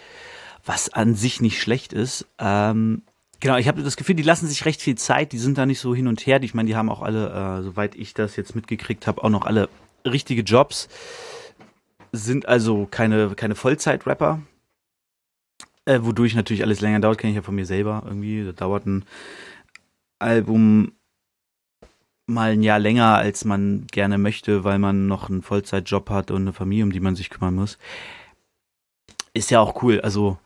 was 0.66 0.92
an 0.92 1.14
sich 1.14 1.40
nicht 1.40 1.62
schlecht 1.62 1.92
ist. 1.92 2.26
Ähm, 2.40 3.02
genau, 3.38 3.58
ich 3.58 3.68
habe 3.68 3.80
das 3.84 3.96
Gefühl, 3.96 4.16
die 4.16 4.24
lassen 4.24 4.48
sich 4.48 4.64
recht 4.64 4.82
viel 4.82 4.96
Zeit. 4.96 5.30
Die 5.30 5.38
sind 5.38 5.56
da 5.56 5.66
nicht 5.66 5.78
so 5.78 5.94
hin 5.94 6.08
und 6.08 6.26
her. 6.26 6.42
Ich 6.42 6.52
meine, 6.52 6.66
die 6.66 6.74
haben 6.74 6.90
auch 6.90 7.00
alle, 7.00 7.30
äh, 7.30 7.62
soweit 7.62 7.94
ich 7.94 8.12
das 8.12 8.34
jetzt 8.34 8.56
mitgekriegt 8.56 9.06
habe, 9.06 9.22
auch 9.22 9.30
noch 9.30 9.46
alle 9.46 9.68
richtige 10.04 10.42
Jobs. 10.42 10.88
Sind 12.10 12.46
also 12.46 12.88
keine, 12.90 13.36
keine 13.36 13.54
Vollzeit-Rapper. 13.54 14.42
Äh, 15.84 16.00
wodurch 16.02 16.34
natürlich 16.34 16.64
alles 16.64 16.80
länger 16.80 16.98
dauert, 16.98 17.18
kenne 17.18 17.30
ich 17.30 17.36
ja 17.36 17.42
von 17.42 17.54
mir 17.54 17.66
selber 17.66 18.02
irgendwie. 18.04 18.44
Da 18.44 18.50
dauert 18.50 18.84
ein 18.84 19.04
Album 20.18 20.90
mal 22.28 22.52
ein 22.52 22.62
Jahr 22.62 22.78
länger, 22.78 23.16
als 23.16 23.44
man 23.44 23.86
gerne 23.90 24.18
möchte, 24.18 24.64
weil 24.64 24.78
man 24.78 25.06
noch 25.06 25.28
einen 25.28 25.42
Vollzeitjob 25.42 26.10
hat 26.10 26.30
und 26.30 26.42
eine 26.42 26.52
Familie, 26.52 26.84
um 26.84 26.92
die 26.92 27.00
man 27.00 27.16
sich 27.16 27.30
kümmern 27.30 27.54
muss. 27.54 27.78
Ist 29.34 29.50
ja 29.50 29.60
auch 29.60 29.82
cool. 29.82 30.00
Also, 30.00 30.38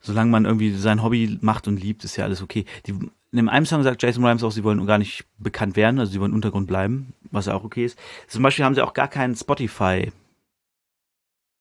solange 0.00 0.30
man 0.30 0.44
irgendwie 0.44 0.72
sein 0.72 1.02
Hobby 1.02 1.38
macht 1.40 1.68
und 1.68 1.80
liebt, 1.80 2.04
ist 2.04 2.16
ja 2.16 2.24
alles 2.24 2.42
okay. 2.42 2.64
Die, 2.86 2.94
in 3.32 3.48
einem 3.48 3.66
Song 3.66 3.82
sagt 3.82 4.02
Jason 4.02 4.24
Rhymes 4.24 4.42
auch, 4.42 4.52
sie 4.52 4.64
wollen 4.64 4.84
gar 4.86 4.98
nicht 4.98 5.24
bekannt 5.38 5.76
werden, 5.76 5.98
also 5.98 6.12
sie 6.12 6.20
wollen 6.20 6.34
Untergrund 6.34 6.66
bleiben, 6.66 7.14
was 7.30 7.46
ja 7.46 7.54
auch 7.54 7.64
okay 7.64 7.84
ist. 7.84 7.98
Zum 8.28 8.42
Beispiel 8.42 8.64
haben 8.64 8.74
sie 8.74 8.82
auch 8.82 8.94
gar 8.94 9.08
keinen 9.08 9.34
Spotify 9.34 10.12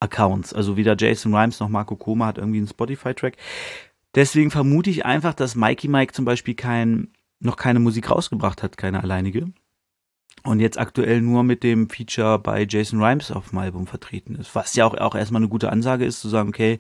Accounts. 0.01 0.53
Also 0.53 0.75
weder 0.75 0.96
Jason 0.98 1.34
Rhymes 1.34 1.60
noch 1.60 1.70
Marco 1.70 1.96
Koma 1.96 2.25
hat 2.25 2.38
irgendwie 2.38 2.58
einen 2.58 2.68
Spotify-Track. 2.68 3.38
Deswegen 4.15 4.51
vermute 4.51 4.89
ich 4.89 5.06
einfach, 5.06 5.34
dass 5.34 5.56
Mikey 5.56 5.88
Mike 5.88 6.13
zum 6.13 6.25
Beispiel 6.25 6.56
kein 6.56 7.08
noch 7.41 7.57
keine 7.57 7.79
Musik 7.79 8.10
rausgebracht 8.10 8.63
hat, 8.63 8.77
keine 8.77 9.03
alleinige. 9.03 9.51
Und 10.43 10.60
jetzt 10.60 10.79
aktuell 10.79 11.21
nur 11.21 11.43
mit 11.43 11.63
dem 11.63 11.89
Feature 11.89 12.39
bei 12.39 12.65
Jason 12.67 13.03
Rhymes 13.03 13.31
auf 13.31 13.50
dem 13.50 13.60
Album 13.60 13.86
vertreten 13.86 14.36
ist. 14.36 14.55
Was 14.55 14.75
ja 14.75 14.86
auch, 14.86 14.95
auch 14.95 15.15
erstmal 15.15 15.41
eine 15.41 15.50
gute 15.50 15.71
Ansage 15.71 16.05
ist, 16.05 16.21
zu 16.21 16.29
sagen, 16.29 16.50
okay, 16.50 16.79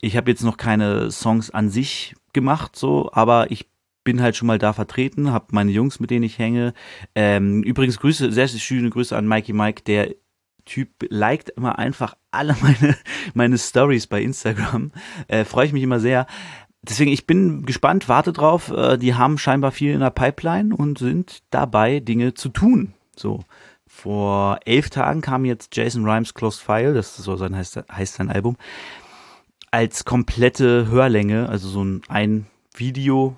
ich 0.00 0.16
habe 0.16 0.30
jetzt 0.30 0.42
noch 0.42 0.56
keine 0.56 1.10
Songs 1.10 1.50
an 1.50 1.70
sich 1.70 2.14
gemacht, 2.32 2.76
so, 2.76 3.10
aber 3.12 3.50
ich 3.50 3.68
bin 4.04 4.22
halt 4.22 4.36
schon 4.36 4.46
mal 4.46 4.58
da 4.58 4.72
vertreten, 4.72 5.32
habe 5.32 5.48
meine 5.50 5.70
Jungs, 5.70 6.00
mit 6.00 6.10
denen 6.10 6.22
ich 6.22 6.38
hänge. 6.38 6.72
Ähm, 7.14 7.62
übrigens 7.62 7.98
Grüße, 7.98 8.32
sehr, 8.32 8.48
schöne 8.48 8.88
Grüße 8.88 9.14
an 9.14 9.28
Mikey 9.28 9.52
Mike, 9.52 9.82
der 9.82 10.14
Typ 10.64 11.06
liked 11.08 11.50
immer 11.50 11.78
einfach 11.78 12.14
alle 12.30 12.56
meine, 12.62 12.96
meine 13.34 13.58
Stories 13.58 14.06
bei 14.06 14.22
Instagram. 14.22 14.92
Äh, 15.26 15.44
Freue 15.44 15.66
ich 15.66 15.72
mich 15.72 15.82
immer 15.82 16.00
sehr. 16.00 16.26
Deswegen, 16.82 17.10
ich 17.10 17.26
bin 17.26 17.64
gespannt, 17.64 18.08
warte 18.08 18.32
drauf. 18.32 18.70
Äh, 18.70 18.98
die 18.98 19.14
haben 19.14 19.38
scheinbar 19.38 19.72
viel 19.72 19.92
in 19.92 20.00
der 20.00 20.10
Pipeline 20.10 20.74
und 20.74 20.98
sind 20.98 21.42
dabei, 21.50 22.00
Dinge 22.00 22.34
zu 22.34 22.48
tun. 22.48 22.94
So. 23.16 23.44
Vor 23.86 24.60
elf 24.64 24.90
Tagen 24.90 25.22
kam 25.22 25.44
jetzt 25.44 25.74
Jason 25.74 26.04
Rhymes 26.04 26.34
Closed 26.34 26.60
File, 26.60 26.94
das 26.94 27.16
so 27.16 27.36
sein 27.36 27.56
heißt, 27.56 27.80
heißt 27.90 28.14
sein 28.14 28.30
Album, 28.30 28.56
als 29.70 30.04
komplette 30.04 30.88
Hörlänge, 30.88 31.48
also 31.48 31.68
so 31.68 31.82
ein, 31.82 32.02
ein 32.08 32.46
Video, 32.74 33.36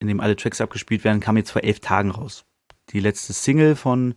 in 0.00 0.08
dem 0.08 0.20
alle 0.20 0.34
Tracks 0.34 0.60
abgespielt 0.60 1.04
werden, 1.04 1.20
kam 1.20 1.36
jetzt 1.36 1.50
vor 1.50 1.62
elf 1.62 1.80
Tagen 1.80 2.10
raus. 2.10 2.44
Die 2.90 3.00
letzte 3.00 3.32
Single 3.34 3.76
von 3.76 4.14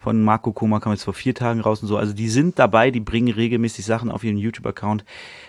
von 0.00 0.22
Marco 0.22 0.52
Koma 0.52 0.80
kam 0.80 0.92
jetzt 0.92 1.04
vor 1.04 1.12
vier 1.12 1.34
Tagen 1.34 1.60
raus 1.60 1.82
und 1.82 1.88
so. 1.88 1.98
Also 1.98 2.14
die 2.14 2.30
sind 2.30 2.58
dabei, 2.58 2.90
die 2.90 3.00
bringen 3.00 3.32
regelmäßig 3.34 3.84
Sachen 3.84 4.10
auf 4.10 4.24
ihren 4.24 4.38
YouTube-Account. 4.38 5.04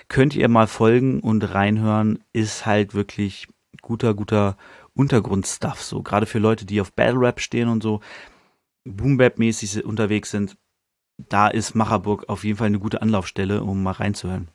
Könnt 0.10 0.36
ihr 0.36 0.50
mal 0.50 0.68
folgen 0.68 1.22
und 1.22 1.42
reinhören. 1.56 2.20
Ist 2.34 2.66
halt 2.66 2.94
wirklich 2.94 3.48
guter, 3.82 4.14
guter 4.14 4.58
Untergrundstuff. 4.94 5.82
So, 5.82 6.04
gerade 6.04 6.26
für 6.26 6.40
Leute, 6.40 6.66
die 6.66 6.82
auf 6.82 6.92
Battle 6.92 7.22
Rap 7.22 7.40
stehen 7.40 7.70
und 7.70 7.82
so, 7.82 8.02
Boom 8.84 9.16
Bap-mäßig 9.16 9.86
unterwegs 9.86 10.32
sind. 10.32 10.58
Da 11.18 11.48
ist 11.48 11.74
Macherburg 11.74 12.28
auf 12.28 12.44
jeden 12.44 12.58
Fall 12.58 12.68
eine 12.68 12.80
gute 12.80 13.02
Anlaufstelle, 13.02 13.64
um 13.64 13.82
mal 13.82 13.92
reinzuhören. 13.92 14.50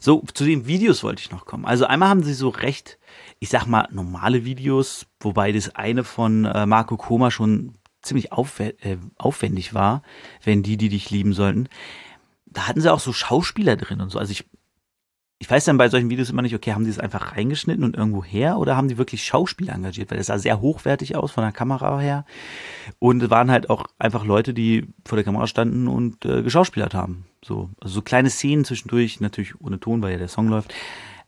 So, 0.00 0.24
zu 0.34 0.44
den 0.44 0.66
Videos 0.66 1.04
wollte 1.04 1.20
ich 1.20 1.30
noch 1.30 1.46
kommen. 1.46 1.66
Also 1.66 1.84
einmal 1.84 2.08
haben 2.08 2.24
sie 2.24 2.34
so 2.34 2.48
recht, 2.48 2.98
ich 3.38 3.48
sag 3.48 3.66
mal, 3.66 3.86
normale 3.92 4.44
Videos, 4.44 5.06
wobei 5.20 5.52
das 5.52 5.76
eine 5.76 6.02
von 6.02 6.46
äh, 6.46 6.66
Marco 6.66 6.96
Koma 6.96 7.30
schon 7.30 7.74
ziemlich 8.02 8.30
äh, 8.32 8.96
aufwendig 9.16 9.74
war, 9.74 10.02
wenn 10.42 10.62
die, 10.62 10.76
die 10.76 10.88
dich 10.88 11.10
lieben 11.10 11.32
sollten. 11.32 11.68
Da 12.46 12.68
hatten 12.68 12.80
sie 12.80 12.92
auch 12.92 13.00
so 13.00 13.12
Schauspieler 13.12 13.76
drin 13.76 14.00
und 14.00 14.10
so. 14.10 14.18
Also 14.18 14.32
ich, 14.32 14.44
ich 15.38 15.50
weiß 15.50 15.64
dann 15.64 15.78
bei 15.78 15.88
solchen 15.88 16.10
Videos 16.10 16.30
immer 16.30 16.42
nicht, 16.42 16.54
okay, 16.54 16.72
haben 16.72 16.84
die 16.84 16.90
es 16.90 16.98
einfach 16.98 17.32
reingeschnitten 17.36 17.84
und 17.84 17.96
irgendwo 17.96 18.22
her 18.22 18.58
oder 18.58 18.76
haben 18.76 18.88
die 18.88 18.98
wirklich 18.98 19.24
Schauspieler 19.24 19.74
engagiert? 19.74 20.10
Weil 20.10 20.18
das 20.18 20.26
sah 20.26 20.38
sehr 20.38 20.60
hochwertig 20.60 21.16
aus 21.16 21.32
von 21.32 21.42
der 21.42 21.52
Kamera 21.52 21.98
her. 21.98 22.26
Und 22.98 23.22
es 23.22 23.30
waren 23.30 23.50
halt 23.50 23.70
auch 23.70 23.86
einfach 23.98 24.24
Leute, 24.24 24.52
die 24.52 24.86
vor 25.04 25.16
der 25.16 25.24
Kamera 25.24 25.46
standen 25.46 25.88
und 25.88 26.24
äh, 26.24 26.42
geschauspielert 26.42 26.94
haben. 26.94 27.26
So, 27.44 27.70
also 27.80 27.94
so 27.94 28.02
kleine 28.02 28.30
Szenen 28.30 28.64
zwischendurch, 28.64 29.20
natürlich 29.20 29.60
ohne 29.60 29.80
Ton, 29.80 30.02
weil 30.02 30.12
ja 30.12 30.18
der 30.18 30.28
Song 30.28 30.48
läuft, 30.48 30.74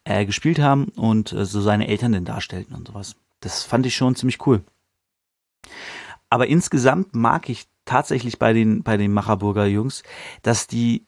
äh, 0.05 0.27
gespielt 0.27 0.59
haben 0.59 0.85
und 0.97 1.33
äh, 1.33 1.45
so 1.45 1.61
seine 1.61 1.89
Eltern 1.89 2.13
denn 2.13 2.25
darstellten 2.25 2.75
und 2.77 2.89
sowas. 2.89 3.17
Das 3.41 3.63
fand 3.63 3.87
ich 3.87 3.97
schon 3.97 4.15
ziemlich 4.15 4.47
cool. 4.47 4.63
Aber 6.35 6.49
insgesamt 6.49 7.15
mag 7.15 7.49
ich 7.49 7.69
tatsächlich 7.85 8.41
bei 8.41 8.53
den, 8.53 8.83
bei 8.83 8.97
den 8.97 9.13
Macherburger 9.13 9.67
Jungs, 9.67 10.03
dass 10.43 10.67
die, 10.67 11.07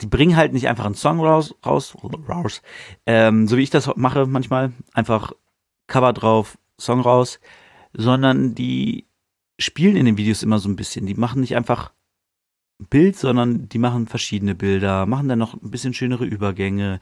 die 0.00 0.06
bringen 0.06 0.36
halt 0.36 0.54
nicht 0.54 0.68
einfach 0.68 0.86
einen 0.86 0.94
Song 0.94 1.20
raus, 1.20 1.54
raus, 1.66 1.94
raus 2.26 2.62
ähm, 3.04 3.46
so 3.46 3.58
wie 3.58 3.62
ich 3.62 3.68
das 3.68 3.94
mache 3.96 4.24
manchmal, 4.24 4.72
einfach 4.94 5.32
Cover 5.86 6.14
drauf, 6.14 6.56
Song 6.80 7.00
raus, 7.00 7.40
sondern 7.92 8.54
die 8.54 9.06
spielen 9.58 9.96
in 9.96 10.06
den 10.06 10.16
Videos 10.16 10.42
immer 10.42 10.60
so 10.60 10.70
ein 10.70 10.76
bisschen. 10.76 11.04
Die 11.04 11.14
machen 11.14 11.42
nicht 11.42 11.54
einfach 11.54 11.92
ein 12.80 12.86
Bild, 12.86 13.16
sondern 13.16 13.68
die 13.68 13.78
machen 13.78 14.06
verschiedene 14.06 14.54
Bilder, 14.54 15.04
machen 15.04 15.28
dann 15.28 15.40
noch 15.40 15.60
ein 15.60 15.70
bisschen 15.70 15.92
schönere 15.92 16.24
Übergänge, 16.24 17.00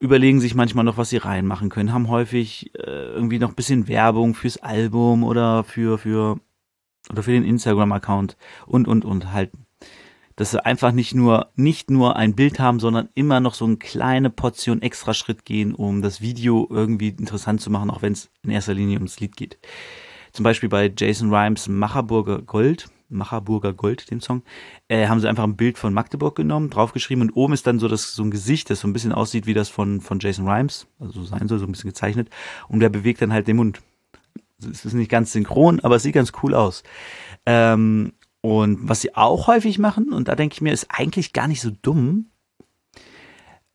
überlegen 0.00 0.40
sich 0.40 0.54
manchmal 0.54 0.86
noch, 0.86 0.96
was 0.96 1.10
sie 1.10 1.18
reinmachen 1.18 1.68
können, 1.68 1.92
haben 1.92 2.08
häufig 2.08 2.74
äh, 2.74 2.80
irgendwie 2.80 3.38
noch 3.38 3.50
ein 3.50 3.54
bisschen 3.54 3.86
Werbung 3.86 4.34
fürs 4.34 4.56
Album 4.56 5.24
oder 5.24 5.62
für, 5.62 5.98
für 5.98 6.40
oder 7.10 7.22
für 7.22 7.32
den 7.32 7.44
Instagram-Account 7.44 8.36
und, 8.66 8.88
und, 8.88 9.04
und 9.04 9.32
halt, 9.32 9.50
dass 10.36 10.50
sie 10.50 10.64
einfach 10.64 10.92
nicht 10.92 11.14
nur, 11.14 11.50
nicht 11.54 11.90
nur 11.90 12.16
ein 12.16 12.34
Bild 12.34 12.58
haben, 12.58 12.80
sondern 12.80 13.08
immer 13.14 13.40
noch 13.40 13.54
so 13.54 13.64
eine 13.64 13.76
kleine 13.76 14.30
Portion 14.30 14.82
extra 14.82 15.14
Schritt 15.14 15.44
gehen, 15.44 15.74
um 15.74 16.02
das 16.02 16.20
Video 16.20 16.66
irgendwie 16.70 17.08
interessant 17.08 17.60
zu 17.60 17.70
machen, 17.70 17.90
auch 17.90 18.02
wenn 18.02 18.12
es 18.12 18.30
in 18.42 18.50
erster 18.50 18.74
Linie 18.74 18.96
ums 18.96 19.20
Lied 19.20 19.36
geht. 19.36 19.58
Zum 20.32 20.42
Beispiel 20.42 20.68
bei 20.68 20.92
Jason 20.96 21.32
Rhymes 21.32 21.68
Macherburger 21.68 22.42
Gold, 22.42 22.88
Macherburger 23.08 23.72
Gold, 23.72 24.10
den 24.10 24.20
Song, 24.20 24.42
äh, 24.88 25.06
haben 25.06 25.20
sie 25.20 25.28
einfach 25.28 25.44
ein 25.44 25.56
Bild 25.56 25.78
von 25.78 25.94
Magdeburg 25.94 26.34
genommen, 26.34 26.70
draufgeschrieben 26.70 27.22
und 27.22 27.36
oben 27.36 27.52
ist 27.52 27.68
dann 27.68 27.78
so 27.78 27.86
das 27.86 28.14
so 28.14 28.24
ein 28.24 28.32
Gesicht, 28.32 28.68
das 28.70 28.80
so 28.80 28.88
ein 28.88 28.92
bisschen 28.92 29.12
aussieht 29.12 29.46
wie 29.46 29.54
das 29.54 29.68
von 29.68 30.00
von 30.00 30.18
Jason 30.18 30.48
Rhymes, 30.48 30.88
also 30.98 31.20
so 31.20 31.24
sein 31.24 31.46
soll, 31.46 31.60
so 31.60 31.66
ein 31.66 31.72
bisschen 31.72 31.90
gezeichnet 31.90 32.30
und 32.68 32.80
der 32.80 32.88
bewegt 32.88 33.22
dann 33.22 33.32
halt 33.32 33.46
den 33.46 33.56
Mund 33.56 33.80
es 34.58 34.84
ist 34.84 34.94
nicht 34.94 35.10
ganz 35.10 35.32
synchron, 35.32 35.80
aber 35.80 35.96
es 35.96 36.02
sieht 36.02 36.14
ganz 36.14 36.32
cool 36.42 36.54
aus. 36.54 36.82
Ähm, 37.46 38.12
und 38.40 38.88
was 38.88 39.00
sie 39.00 39.14
auch 39.14 39.46
häufig 39.46 39.78
machen, 39.78 40.12
und 40.12 40.28
da 40.28 40.34
denke 40.34 40.54
ich 40.54 40.60
mir, 40.60 40.72
ist 40.72 40.88
eigentlich 40.90 41.32
gar 41.32 41.48
nicht 41.48 41.60
so 41.60 41.70
dumm, 41.70 42.30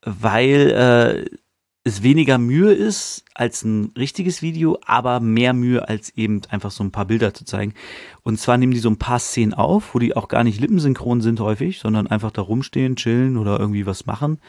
weil 0.02 1.26
äh, 1.30 1.36
es 1.84 2.04
weniger 2.04 2.38
Mühe 2.38 2.72
ist 2.72 3.24
als 3.34 3.64
ein 3.64 3.92
richtiges 3.98 4.42
Video, 4.42 4.78
aber 4.86 5.20
mehr 5.20 5.54
Mühe 5.54 5.88
als 5.88 6.10
eben 6.12 6.42
einfach 6.50 6.72
so 6.72 6.84
ein 6.84 6.92
paar 6.92 7.06
Bilder 7.06 7.34
zu 7.34 7.46
zeigen. 7.46 7.74
Und 8.22 8.40
zwar 8.40 8.58
nehmen 8.58 8.74
die 8.74 8.80
so 8.80 8.90
ein 8.90 9.00
paar 9.00 9.20
Szenen 9.20 9.54
auf, 9.54 9.96
wo 9.96 10.00
die 10.00 10.16
auch 10.16 10.28
gar 10.28 10.44
nicht 10.44 10.60
lippensynchron 10.60 11.22
sind 11.22 11.40
häufig, 11.40 11.80
sondern 11.80 12.08
einfach 12.08 12.32
da 12.32 12.42
rumstehen, 12.42 12.96
chillen 12.96 13.38
oder 13.38 13.60
irgendwie 13.60 13.86
was 13.86 14.06
machen. 14.06 14.40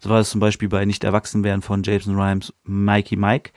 So 0.00 0.10
war 0.10 0.20
es 0.20 0.30
zum 0.30 0.40
Beispiel 0.40 0.68
bei 0.68 0.84
Nicht 0.84 1.04
erwachsen 1.04 1.44
werden 1.44 1.62
von 1.62 1.82
Jason 1.82 2.16
Rhymes 2.16 2.52
Mikey 2.64 3.16
Mike 3.16 3.52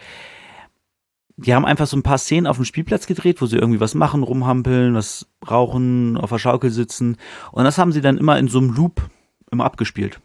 die 1.37 1.53
haben 1.53 1.65
einfach 1.65 1.87
so 1.87 1.97
ein 1.97 2.03
paar 2.03 2.17
Szenen 2.17 2.47
auf 2.47 2.57
dem 2.57 2.65
Spielplatz 2.65 3.07
gedreht, 3.07 3.41
wo 3.41 3.45
sie 3.45 3.57
irgendwie 3.57 3.79
was 3.79 3.95
machen, 3.95 4.23
rumhampeln, 4.23 4.93
was 4.93 5.27
rauchen, 5.49 6.17
auf 6.17 6.29
der 6.29 6.37
Schaukel 6.37 6.69
sitzen. 6.69 7.17
Und 7.51 7.63
das 7.63 7.77
haben 7.77 7.91
sie 7.91 8.01
dann 8.01 8.17
immer 8.17 8.37
in 8.37 8.47
so 8.47 8.59
einem 8.59 8.71
Loop 8.71 9.09
immer 9.51 9.65
abgespielt. 9.65 10.19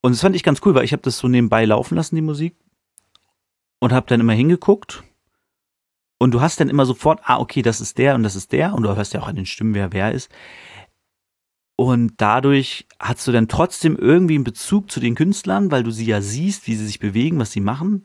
Und 0.00 0.12
das 0.12 0.20
fand 0.20 0.36
ich 0.36 0.42
ganz 0.42 0.60
cool, 0.64 0.74
weil 0.74 0.84
ich 0.84 0.92
habe 0.92 1.02
das 1.02 1.18
so 1.18 1.28
nebenbei 1.28 1.64
laufen 1.64 1.94
lassen, 1.94 2.14
die 2.14 2.22
Musik. 2.22 2.56
Und 3.80 3.92
habe 3.92 4.06
dann 4.06 4.20
immer 4.20 4.32
hingeguckt. 4.32 5.02
Und 6.18 6.32
du 6.32 6.40
hast 6.40 6.60
dann 6.60 6.70
immer 6.70 6.86
sofort, 6.86 7.20
ah, 7.24 7.38
okay, 7.38 7.60
das 7.60 7.82
ist 7.82 7.98
der 7.98 8.14
und 8.14 8.22
das 8.22 8.36
ist 8.36 8.52
der. 8.52 8.72
Und 8.72 8.82
du 8.82 8.96
hörst 8.96 9.12
ja 9.12 9.20
auch 9.20 9.28
an 9.28 9.36
den 9.36 9.46
Stimmen, 9.46 9.74
wer 9.74 9.92
wer 9.92 10.12
ist. 10.12 10.30
Und 11.76 12.14
dadurch 12.18 12.86
hast 12.98 13.26
du 13.26 13.32
dann 13.32 13.48
trotzdem 13.48 13.96
irgendwie 13.96 14.36
einen 14.36 14.44
Bezug 14.44 14.90
zu 14.90 15.00
den 15.00 15.16
Künstlern, 15.16 15.70
weil 15.70 15.82
du 15.82 15.90
sie 15.90 16.06
ja 16.06 16.22
siehst, 16.22 16.66
wie 16.66 16.76
sie 16.76 16.86
sich 16.86 16.98
bewegen, 16.98 17.38
was 17.40 17.52
sie 17.52 17.60
machen 17.60 18.04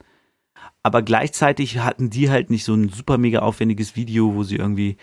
aber 0.84 1.02
gleichzeitig 1.02 1.80
hatten 1.80 2.10
die 2.10 2.30
halt 2.30 2.50
nicht 2.50 2.64
so 2.64 2.74
ein 2.74 2.90
super 2.90 3.18
mega 3.18 3.40
aufwendiges 3.40 3.96
Video, 3.96 4.36
wo 4.36 4.44
sie 4.44 4.56
irgendwie 4.56 4.98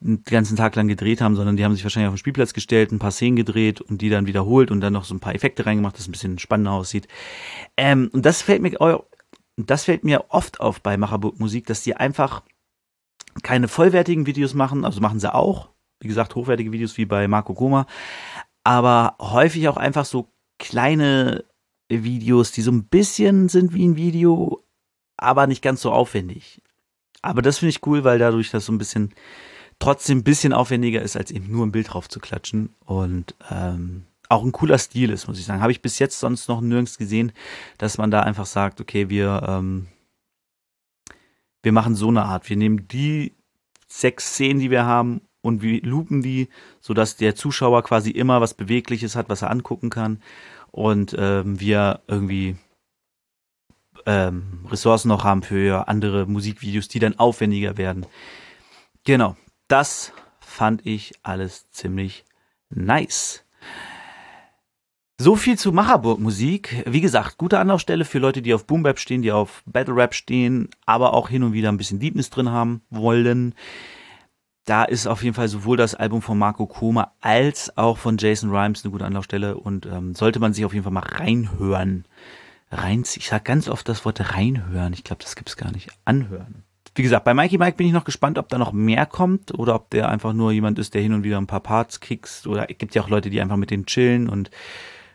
den 0.00 0.22
ganzen 0.24 0.56
Tag 0.56 0.76
lang 0.76 0.88
gedreht 0.88 1.20
haben, 1.20 1.36
sondern 1.36 1.56
die 1.56 1.64
haben 1.64 1.74
sich 1.74 1.84
wahrscheinlich 1.84 2.08
auf 2.08 2.14
den 2.14 2.18
Spielplatz 2.18 2.52
gestellt, 2.52 2.92
ein 2.92 2.98
paar 2.98 3.10
Szenen 3.10 3.36
gedreht 3.36 3.80
und 3.80 4.02
die 4.02 4.10
dann 4.10 4.26
wiederholt 4.26 4.70
und 4.70 4.80
dann 4.80 4.92
noch 4.92 5.04
so 5.04 5.14
ein 5.14 5.20
paar 5.20 5.34
Effekte 5.34 5.66
reingemacht, 5.66 5.96
dass 5.96 6.06
ein 6.06 6.12
bisschen 6.12 6.38
spannender 6.38 6.72
aussieht. 6.72 7.08
Ähm, 7.76 8.10
und 8.12 8.26
das 8.26 8.42
fällt 8.42 8.62
mir, 8.62 9.04
das 9.56 9.84
fällt 9.84 10.04
mir 10.04 10.26
oft 10.28 10.60
auf 10.60 10.82
bei 10.82 10.96
Macherburg 10.96 11.40
Musik, 11.40 11.66
dass 11.66 11.82
die 11.82 11.96
einfach 11.96 12.42
keine 13.42 13.68
vollwertigen 13.68 14.26
Videos 14.26 14.54
machen, 14.54 14.84
also 14.84 15.00
machen 15.00 15.20
sie 15.20 15.34
auch, 15.34 15.70
wie 16.00 16.08
gesagt, 16.08 16.34
hochwertige 16.34 16.72
Videos 16.72 16.96
wie 16.98 17.06
bei 17.06 17.26
Marco 17.26 17.54
Goma, 17.54 17.86
aber 18.64 19.16
häufig 19.20 19.68
auch 19.68 19.76
einfach 19.76 20.04
so 20.04 20.32
kleine 20.58 21.44
Videos, 21.88 22.52
die 22.52 22.62
so 22.62 22.72
ein 22.72 22.84
bisschen 22.84 23.48
sind 23.48 23.74
wie 23.74 23.86
ein 23.86 23.96
Video, 23.96 24.65
aber 25.16 25.46
nicht 25.46 25.62
ganz 25.62 25.80
so 25.80 25.92
aufwendig. 25.92 26.62
Aber 27.22 27.42
das 27.42 27.58
finde 27.58 27.70
ich 27.70 27.86
cool, 27.86 28.04
weil 28.04 28.18
dadurch 28.18 28.50
das 28.50 28.66
so 28.66 28.72
ein 28.72 28.78
bisschen 28.78 29.14
trotzdem 29.78 30.18
ein 30.18 30.24
bisschen 30.24 30.52
aufwendiger 30.52 31.02
ist, 31.02 31.16
als 31.16 31.30
eben 31.30 31.50
nur 31.50 31.66
ein 31.66 31.72
Bild 31.72 31.92
drauf 31.92 32.08
zu 32.08 32.20
klatschen. 32.20 32.74
Und 32.84 33.34
ähm, 33.50 34.04
auch 34.28 34.44
ein 34.44 34.52
cooler 34.52 34.78
Stil 34.78 35.10
ist, 35.10 35.28
muss 35.28 35.38
ich 35.38 35.44
sagen. 35.44 35.60
Habe 35.60 35.72
ich 35.72 35.82
bis 35.82 35.98
jetzt 35.98 36.18
sonst 36.18 36.48
noch 36.48 36.60
nirgends 36.60 36.98
gesehen, 36.98 37.32
dass 37.78 37.98
man 37.98 38.10
da 38.10 38.20
einfach 38.20 38.46
sagt, 38.46 38.80
okay, 38.80 39.08
wir, 39.08 39.44
ähm, 39.46 39.86
wir 41.62 41.72
machen 41.72 41.94
so 41.94 42.08
eine 42.08 42.24
Art. 42.24 42.48
Wir 42.48 42.56
nehmen 42.56 42.88
die 42.88 43.34
sechs 43.88 44.34
Szenen, 44.34 44.60
die 44.60 44.70
wir 44.70 44.84
haben, 44.84 45.20
und 45.46 45.62
wir 45.62 45.80
loopen 45.82 46.22
die, 46.22 46.48
sodass 46.80 47.14
der 47.14 47.36
Zuschauer 47.36 47.84
quasi 47.84 48.10
immer 48.10 48.40
was 48.40 48.54
Bewegliches 48.54 49.14
hat, 49.14 49.28
was 49.28 49.42
er 49.42 49.50
angucken 49.50 49.90
kann. 49.90 50.20
Und 50.72 51.14
ähm, 51.16 51.60
wir 51.60 52.00
irgendwie 52.08 52.56
ähm, 54.06 54.60
Ressourcen 54.70 55.08
noch 55.08 55.24
haben 55.24 55.42
für 55.42 55.88
andere 55.88 56.26
Musikvideos, 56.26 56.88
die 56.88 57.00
dann 57.00 57.18
aufwendiger 57.18 57.76
werden. 57.76 58.06
Genau, 59.04 59.36
das 59.68 60.12
fand 60.40 60.86
ich 60.86 61.12
alles 61.22 61.70
ziemlich 61.70 62.24
nice. 62.70 63.44
So 65.18 65.34
viel 65.34 65.58
zu 65.58 65.72
Macherburg 65.72 66.20
Musik. 66.20 66.84
Wie 66.86 67.00
gesagt, 67.00 67.38
gute 67.38 67.58
Anlaufstelle 67.58 68.04
für 68.04 68.18
Leute, 68.18 68.42
die 68.42 68.52
auf 68.52 68.66
Boom 68.66 68.82
Bap 68.82 68.98
stehen, 68.98 69.22
die 69.22 69.32
auf 69.32 69.62
Battle 69.64 69.96
Rap 69.96 70.14
stehen, 70.14 70.68
aber 70.84 71.14
auch 71.14 71.28
hin 71.28 71.42
und 71.42 71.52
wieder 71.52 71.70
ein 71.70 71.78
bisschen 71.78 72.00
Deepness 72.00 72.28
drin 72.28 72.50
haben 72.50 72.82
wollen. 72.90 73.54
Da 74.66 74.84
ist 74.84 75.06
auf 75.06 75.22
jeden 75.22 75.34
Fall 75.34 75.48
sowohl 75.48 75.76
das 75.76 75.94
Album 75.94 76.20
von 76.20 76.36
Marco 76.36 76.66
Koma 76.66 77.12
als 77.20 77.76
auch 77.78 77.96
von 77.96 78.18
Jason 78.18 78.50
Rhymes 78.50 78.84
eine 78.84 78.92
gute 78.92 79.06
Anlaufstelle 79.06 79.56
und 79.56 79.86
ähm, 79.86 80.14
sollte 80.14 80.38
man 80.38 80.52
sich 80.52 80.64
auf 80.64 80.74
jeden 80.74 80.84
Fall 80.84 80.92
mal 80.92 81.00
reinhören 81.00 82.04
reinziehen. 82.70 83.22
Ich 83.22 83.28
sage 83.28 83.44
ganz 83.44 83.68
oft 83.68 83.88
das 83.88 84.04
Wort 84.04 84.34
reinhören. 84.34 84.92
Ich 84.92 85.04
glaube, 85.04 85.22
das 85.22 85.36
gibt's 85.36 85.56
gar 85.56 85.72
nicht. 85.72 85.90
Anhören. 86.04 86.64
Wie 86.94 87.02
gesagt, 87.02 87.24
bei 87.24 87.34
Mikey 87.34 87.58
Mike 87.58 87.76
bin 87.76 87.86
ich 87.86 87.92
noch 87.92 88.04
gespannt, 88.04 88.38
ob 88.38 88.48
da 88.48 88.56
noch 88.56 88.72
mehr 88.72 89.04
kommt 89.04 89.52
oder 89.52 89.74
ob 89.74 89.90
der 89.90 90.08
einfach 90.08 90.32
nur 90.32 90.50
jemand 90.52 90.78
ist, 90.78 90.94
der 90.94 91.02
hin 91.02 91.12
und 91.12 91.24
wieder 91.24 91.36
ein 91.36 91.46
paar 91.46 91.60
Parts 91.60 92.00
kickst. 92.00 92.46
Oder 92.46 92.70
es 92.70 92.78
gibt 92.78 92.94
ja 92.94 93.02
auch 93.02 93.10
Leute, 93.10 93.28
die 93.28 93.40
einfach 93.40 93.58
mit 93.58 93.70
dem 93.70 93.84
chillen 93.84 94.28
und 94.30 94.50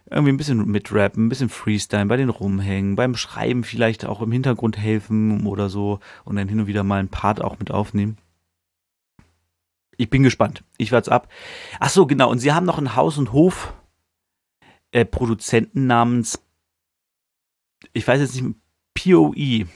irgendwie 0.10 0.32
ein 0.32 0.38
bisschen 0.38 0.64
mitrappen, 0.66 1.26
ein 1.26 1.30
bisschen 1.30 1.50
Freestyle, 1.50 2.06
bei 2.06 2.18
den 2.18 2.30
rumhängen, 2.30 2.96
beim 2.96 3.16
Schreiben 3.16 3.64
vielleicht 3.64 4.06
auch 4.06 4.22
im 4.22 4.32
Hintergrund 4.32 4.78
helfen 4.78 5.48
oder 5.48 5.70
so 5.70 6.00
und 6.24 6.36
dann 6.36 6.50
hin 6.50 6.60
und 6.60 6.68
wieder 6.68 6.84
mal 6.84 7.00
einen 7.00 7.10
Part 7.10 7.42
auch 7.42 7.58
mit 7.58 7.72
aufnehmen. 7.72 8.18
Ich 9.98 10.10
bin 10.10 10.24
gespannt. 10.24 10.64
Ich 10.78 10.92
warte 10.92 11.12
ab. 11.12 11.30
Ach 11.80 11.90
so, 11.90 12.06
genau. 12.06 12.30
Und 12.30 12.40
sie 12.40 12.52
haben 12.52 12.66
noch 12.66 12.78
einen 12.78 12.96
Haus- 12.96 13.18
und 13.18 13.32
Hof 13.32 13.74
äh, 14.92 15.06
namens, 15.74 16.42
ich 17.94 18.08
weiß 18.08 18.22
jetzt 18.22 18.42
nicht, 18.42 18.56
POE. 18.94 19.68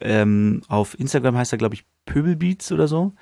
Ähm, 0.00 0.62
auf 0.68 0.98
Instagram 0.98 1.36
heißt 1.36 1.52
er, 1.52 1.58
glaube 1.58 1.74
ich, 1.74 1.84
Pöbelbeats 2.04 2.72
oder 2.72 2.88
so. 2.88 3.12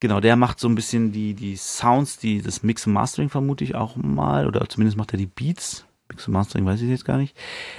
Genau, 0.00 0.20
der 0.20 0.36
macht 0.36 0.60
so 0.60 0.68
ein 0.68 0.74
bisschen 0.74 1.12
die, 1.12 1.34
die 1.34 1.56
Sounds, 1.56 2.18
die, 2.18 2.42
das 2.42 2.62
Mix 2.62 2.86
und 2.86 2.92
Mastering 2.92 3.30
vermute 3.30 3.64
ich 3.64 3.74
auch 3.74 3.96
mal, 3.96 4.46
oder 4.46 4.68
zumindest 4.68 4.98
macht 4.98 5.12
er 5.14 5.18
die 5.18 5.26
Beats. 5.26 5.86
Mix 6.10 6.26
und 6.28 6.34
Mastering 6.34 6.66
weiß 6.66 6.82
ich 6.82 6.90
jetzt 6.90 7.04
gar 7.04 7.16
nicht. 7.16 7.36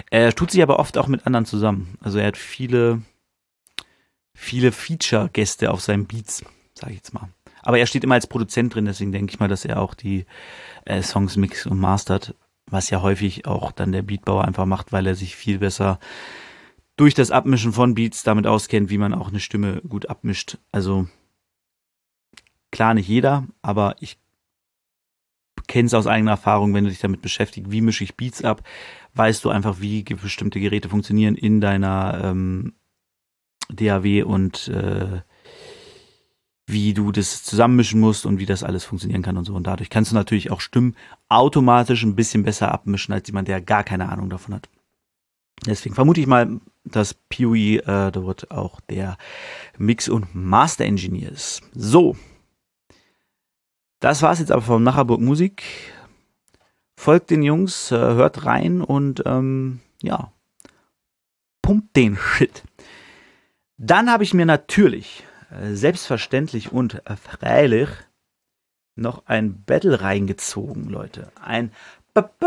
Er 0.10 0.34
tut 0.34 0.51
sich 0.51 0.63
aber 0.63 0.80
oft 0.80 0.98
auch 0.98 1.08
mit 1.08 1.25
anderen 1.27 1.46
zusammen. 1.46 1.98
Also 2.01 2.18
er 2.18 2.27
hat 2.27 2.38
viele, 2.38 3.01
viele 4.34 4.72
Feature-Gäste 4.72 5.72
auf 5.72 5.82
seinen 5.82 6.08
Beats, 6.08 6.44
sage 6.74 6.94
ich 6.94 6.98
jetzt 6.98 7.13
mal. 7.13 7.30
Aber 7.62 7.77
er 7.77 7.86
steht 7.86 8.04
immer 8.04 8.16
als 8.16 8.27
Produzent 8.27 8.74
drin, 8.74 8.86
deswegen 8.86 9.12
denke 9.12 9.32
ich 9.32 9.39
mal, 9.39 9.50
dass 9.50 9.66
er 9.66 9.82
auch 9.82 9.94
die 9.94 10.25
äh, 10.86 11.04
Songs 11.04 11.36
mix 11.36 11.68
und 11.68 11.80
mastert, 11.80 12.34
was 12.69 12.89
ja 12.89 13.01
häufig 13.01 13.45
auch 13.45 13.71
dann 13.71 13.91
der 13.91 14.01
Beatbauer 14.01 14.45
einfach 14.45 14.65
macht, 14.65 14.91
weil 14.91 15.07
er 15.07 15.15
sich 15.15 15.36
viel 15.36 15.59
besser 15.59 16.00
durch 16.95 17.13
das 17.13 17.31
Abmischen 17.31 17.74
von 17.74 17.93
Beats 17.93 18.24
damit 18.24 18.47
auskennt, 18.47 18.89
wie 18.89 18.97
man 18.97 19.13
auch 19.13 19.29
eine 19.29 19.39
Stimme 19.39 19.81
gut 19.88 20.09
abmischt. 20.09 20.57
Also 20.71 21.07
Klar, 22.71 22.93
nicht 22.93 23.07
jeder, 23.07 23.47
aber 23.62 23.95
ich 24.00 24.17
kenne 25.67 25.88
es 25.88 25.93
aus 25.93 26.07
eigener 26.07 26.31
Erfahrung, 26.31 26.74
wenn 26.74 26.83
du 26.83 26.89
dich 26.89 27.00
damit 27.00 27.21
beschäftigst, 27.21 27.71
wie 27.71 27.81
mische 27.81 28.03
ich 28.03 28.15
Beats 28.15 28.43
ab, 28.43 28.62
weißt 29.15 29.43
du 29.43 29.50
einfach, 29.50 29.79
wie 29.79 30.03
bestimmte 30.03 30.59
Geräte 30.59 30.89
funktionieren 30.89 31.36
in 31.36 31.62
deiner 31.62 32.21
ähm, 32.24 32.75
DAW 33.69 34.24
und 34.24 34.67
äh, 34.67 35.21
wie 36.67 36.93
du 36.93 37.13
das 37.13 37.43
zusammenmischen 37.43 38.00
musst 38.00 38.25
und 38.25 38.39
wie 38.39 38.45
das 38.45 38.63
alles 38.63 38.83
funktionieren 38.83 39.21
kann 39.21 39.38
und 39.38 39.45
so. 39.45 39.55
Und 39.55 39.65
dadurch 39.65 39.89
kannst 39.89 40.12
du 40.12 40.15
natürlich 40.15 40.51
auch 40.51 40.59
Stimmen 40.59 40.95
automatisch 41.29 42.03
ein 42.03 42.15
bisschen 42.15 42.43
besser 42.43 42.71
abmischen 42.71 43.13
als 43.13 43.27
jemand, 43.27 43.47
der 43.47 43.62
gar 43.62 43.86
keine 43.86 44.09
Ahnung 44.09 44.29
davon 44.29 44.53
hat. 44.53 44.69
Deswegen 45.65 45.95
vermute 45.95 46.19
ich 46.19 46.27
mal, 46.27 46.59
dass 46.83 47.13
Pewee 47.13 47.77
äh, 47.77 48.12
dort 48.12 48.51
auch 48.51 48.79
der 48.81 49.17
Mix- 49.77 50.09
und 50.09 50.36
Master-Engineer 50.36 51.31
ist. 51.31 51.62
So, 51.74 52.15
das 54.00 54.21
war's 54.21 54.39
jetzt 54.39 54.51
aber 54.51 54.62
vom 54.62 54.83
Nacherburg 54.83 55.21
Musik. 55.21 55.63
Folgt 56.95 57.29
den 57.29 57.43
Jungs, 57.43 57.91
äh, 57.91 57.95
hört 57.95 58.45
rein 58.45 58.81
und 58.81 59.24
ähm, 59.25 59.79
ja, 60.01 60.31
pumpt 61.62 61.95
den 61.95 62.17
Shit. 62.17 62.63
Dann 63.77 64.12
habe 64.12 64.24
ich 64.24 64.33
mir 64.33 64.45
natürlich, 64.45 65.24
selbstverständlich 65.72 66.72
und 66.72 67.01
freilich, 67.22 67.89
noch 68.96 69.25
ein 69.27 69.63
Battle 69.63 70.01
reingezogen, 70.01 70.89
Leute. 70.89 71.32
Ein 71.42 71.72
Battle. 72.13 72.38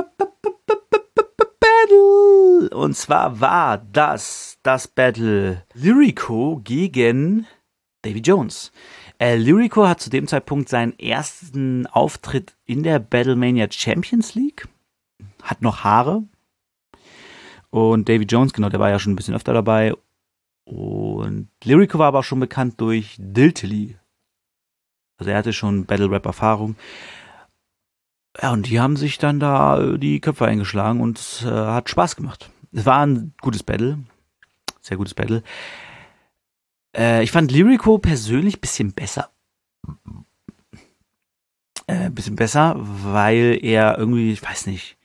Und 2.71 2.97
zwar 2.97 3.40
war 3.40 3.78
das 3.78 4.59
das 4.62 4.88
Battle 4.88 5.64
Lyrico 5.75 6.61
gegen 6.62 7.47
Davy 8.02 8.21
Jones. 8.21 8.73
Äh, 9.19 9.37
Lyrico 9.37 9.87
hat 9.87 10.00
zu 10.00 10.11
dem 10.11 10.26
Zeitpunkt 10.26 10.69
seinen 10.69 10.99
ersten 10.99 11.87
Auftritt 11.87 12.57
in 12.64 12.83
der 12.83 12.99
Battlemania 12.99 13.69
Champions 13.71 14.35
League. 14.35 14.66
Hat 15.42 15.62
noch 15.62 15.85
Haare. 15.85 16.25
Und 17.71 18.09
Davy 18.09 18.25
Jones, 18.25 18.52
genau, 18.52 18.69
der 18.69 18.80
war 18.80 18.90
ja 18.90 18.99
schon 18.99 19.12
ein 19.12 19.16
bisschen 19.16 19.35
öfter 19.35 19.52
dabei. 19.52 19.95
Und 20.70 21.48
Lyrico 21.64 21.98
war 21.98 22.06
aber 22.06 22.20
auch 22.20 22.24
schon 22.24 22.38
bekannt 22.38 22.80
durch 22.80 23.16
Diltily. 23.18 23.96
Also 25.18 25.32
er 25.32 25.38
hatte 25.38 25.52
schon 25.52 25.84
Battle 25.84 26.08
Rap 26.08 26.25
Erfahrung. 26.26 26.76
Ja, 28.40 28.52
und 28.52 28.68
die 28.68 28.78
haben 28.78 28.97
sich 28.97 29.18
dann 29.18 29.40
da 29.40 29.97
die 29.97 30.21
Köpfe 30.21 30.47
eingeschlagen 30.47 31.00
und 31.00 31.18
es 31.18 31.45
äh, 31.45 31.49
hat 31.49 31.90
Spaß 31.90 32.14
gemacht. 32.14 32.50
Es 32.71 32.86
war 32.86 33.04
ein 33.04 33.34
gutes 33.40 33.64
Battle. 33.64 33.99
Sehr 34.80 34.97
gutes 34.97 35.14
Battle. 35.14 35.42
Äh, 36.97 37.25
ich 37.25 37.32
fand 37.32 37.50
Lyrico 37.50 37.99
persönlich 37.99 38.58
ein 38.58 38.60
bisschen 38.60 38.92
besser. 38.92 39.30
Ein 41.88 42.06
äh, 42.06 42.10
bisschen 42.10 42.36
besser, 42.36 42.76
weil 42.78 43.58
er 43.60 43.99
irgendwie, 43.99 44.30
ich 44.30 44.42
weiß 44.42 44.66
nicht, 44.66 45.00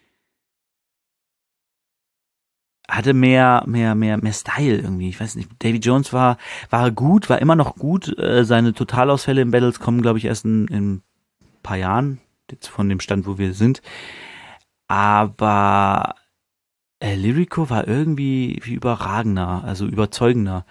hatte 2.89 3.13
mehr, 3.13 3.63
mehr, 3.65 3.95
mehr, 3.95 4.17
mehr 4.17 4.33
Style 4.33 4.77
irgendwie. 4.77 5.09
Ich 5.09 5.19
weiß 5.19 5.35
nicht. 5.35 5.49
Davy 5.59 5.77
Jones 5.77 6.13
war, 6.13 6.37
war 6.69 6.91
gut, 6.91 7.29
war 7.29 7.41
immer 7.41 7.55
noch 7.55 7.75
gut. 7.75 8.17
Äh, 8.17 8.45
seine 8.45 8.73
Totalausfälle 8.73 9.41
im 9.41 9.51
Battles 9.51 9.79
kommen, 9.79 10.01
glaube 10.01 10.19
ich, 10.19 10.25
erst 10.25 10.45
in, 10.45 10.67
in 10.67 10.93
ein 10.95 11.03
paar 11.63 11.77
Jahren, 11.77 12.19
jetzt 12.51 12.67
von 12.67 12.89
dem 12.89 12.99
Stand, 12.99 13.25
wo 13.25 13.37
wir 13.37 13.53
sind. 13.53 13.81
Aber 14.87 16.15
äh, 16.99 17.15
Lyrico 17.15 17.69
war 17.69 17.87
irgendwie 17.87 18.59
wie 18.63 18.75
überragender, 18.75 19.63
also 19.63 19.85
überzeugender. 19.87 20.65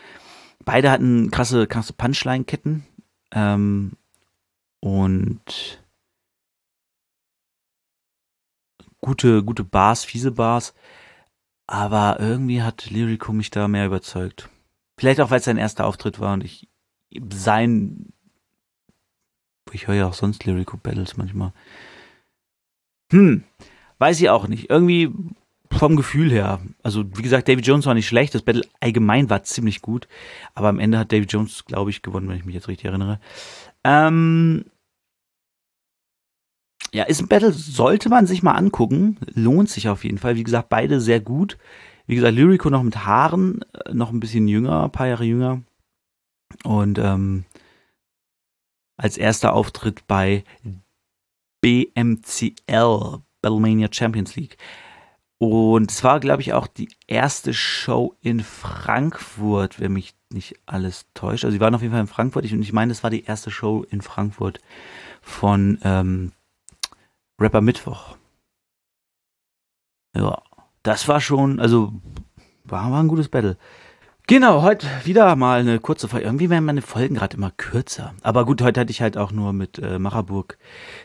Beide 0.64 0.90
hatten 0.90 1.31
krasse, 1.31 1.66
krasse 1.66 1.92
Punchline-Ketten. 1.92 2.85
Ähm, 3.33 3.92
und 4.81 5.83
gute, 9.00 9.42
gute 9.42 9.64
Bars, 9.64 10.05
fiese 10.05 10.31
Bars. 10.31 10.74
Aber 11.66 12.18
irgendwie 12.20 12.62
hat 12.62 12.90
Lyrico 12.90 13.33
mich 13.33 13.50
da 13.50 13.68
mehr 13.68 13.87
überzeugt. 13.87 14.50
Vielleicht 14.98 15.20
auch, 15.20 15.31
weil 15.31 15.38
es 15.38 15.44
sein 15.44 15.57
erster 15.57 15.87
Auftritt 15.87 16.20
war 16.20 16.35
und 16.35 16.44
ich 16.44 16.68
sein. 17.33 18.12
Ich 19.72 19.88
höre 19.88 19.94
ja 19.94 20.07
auch 20.07 20.14
sonst 20.14 20.44
Lyrico 20.44 20.77
Battles 20.77 21.16
manchmal. 21.16 21.53
Hm, 23.11 23.44
weiß 23.98 24.20
ich 24.20 24.31
auch 24.31 24.46
nicht. 24.46 24.70
Irgendwie 24.70 25.11
vom 25.70 25.96
Gefühl 25.96 26.31
her. 26.31 26.61
Also, 26.83 27.05
wie 27.16 27.22
gesagt, 27.22 27.48
David 27.48 27.66
Jones 27.66 27.87
war 27.87 27.94
nicht 27.94 28.07
schlecht. 28.07 28.35
Das 28.35 28.42
Battle 28.42 28.62
allgemein 28.81 29.31
war 29.31 29.42
ziemlich 29.42 29.83
gut. 29.83 30.07
Aber 30.55 30.68
am 30.68 30.79
Ende 30.79 30.98
hat 30.98 31.12
David 31.12 31.33
Jones, 31.33 31.64
glaube 31.64 31.90
ich, 31.90 32.03
gewonnen, 32.03 32.29
wenn 32.29 32.37
ich 32.37 32.44
mich 32.44 32.55
jetzt 32.55 32.68
richtig 32.68 32.87
erinnere. 32.87 33.20
Ähm, 33.83 34.64
ja, 36.93 37.05
ist 37.05 37.21
ein 37.21 37.29
Battle, 37.29 37.53
sollte 37.53 38.09
man 38.09 38.27
sich 38.27 38.43
mal 38.43 38.53
angucken. 38.53 39.19
Lohnt 39.35 39.69
sich 39.69 39.89
auf 39.89 40.05
jeden 40.05 40.19
Fall. 40.19 40.37
Wie 40.37 40.45
gesagt, 40.45 40.69
beide 40.69 41.01
sehr 41.01 41.21
gut. 41.21 41.59
Wie 42.07 42.15
gesagt, 42.15 42.35
Lyrico 42.35 42.71
noch 42.71 42.83
mit 42.83 43.05
Haaren, 43.05 43.63
äh, 43.73 43.93
noch 43.93 44.13
ein 44.13 44.21
bisschen 44.21 44.47
jünger, 44.47 44.85
ein 44.85 44.93
paar 44.93 45.09
Jahre 45.09 45.25
jünger. 45.25 45.63
Und 46.63 46.99
ähm, 46.99 47.45
als 48.97 49.17
erster 49.17 49.55
Auftritt 49.55 50.07
bei 50.07 50.45
BMCL, 51.63 53.23
Battlemania 53.43 53.89
Champions 53.91 54.37
League. 54.37 54.57
Und 55.39 55.91
es 55.91 56.05
war, 56.05 56.21
glaube 56.21 56.43
ich, 56.43 56.53
auch 56.53 56.67
die 56.67 56.89
erste 57.07 57.53
Show 57.53 58.15
in 58.21 58.41
Frankfurt, 58.41 59.81
wenn 59.81 59.93
mich 59.93 60.15
nicht 60.33 60.57
alles 60.67 61.07
täuscht. 61.15 61.45
Also 61.45 61.55
sie 61.55 61.61
waren 61.61 61.75
auf 61.75 61.83
jeden 61.83 61.93
Fall 61.93 62.03
in 62.03 62.07
Frankfurt 62.07 62.51
und 62.53 62.63
ich 62.63 62.73
meine, 62.73 62.93
es 62.93 63.03
war 63.03 63.11
die 63.11 63.25
erste 63.25 63.51
Show 63.51 63.85
in 63.91 64.01
Frankfurt 64.01 64.61
von 65.21 65.79
ähm, 65.83 66.33
Rapper 67.40 67.61
Mittwoch. 67.61 68.16
Ja, 70.16 70.42
das 70.83 71.09
war 71.09 71.20
schon, 71.20 71.59
also 71.61 71.92
war, 72.64 72.90
war 72.90 73.03
ein 73.03 73.09
gutes 73.09 73.29
Battle. 73.29 73.57
Genau, 74.27 74.62
heute 74.62 74.87
wieder 75.05 75.37
mal 75.37 75.61
eine 75.61 75.81
kurze 75.81 76.09
Folge. 76.09 76.25
Irgendwie 76.25 76.49
werden 76.49 76.64
meine 76.64 76.81
Folgen 76.81 77.16
gerade 77.16 77.37
immer 77.37 77.51
kürzer. 77.51 78.14
Aber 78.23 78.47
gut, 78.47 78.62
heute 78.62 78.81
hatte 78.81 78.90
ich 78.90 79.03
halt 79.03 79.18
auch 79.18 79.33
nur 79.33 79.53
mit 79.53 79.79
äh, 79.79 79.99
Macherburg 79.99 80.57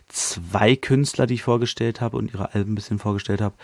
zwei 0.07 0.77
Künstler, 0.77 1.27
die 1.27 1.33
ich 1.33 1.43
vorgestellt 1.43 1.99
habe 1.99 2.15
und 2.15 2.31
ihre 2.33 2.53
Alben 2.53 2.71
ein 2.71 2.75
bisschen 2.75 2.99
vorgestellt 2.99 3.41
habe. 3.41 3.55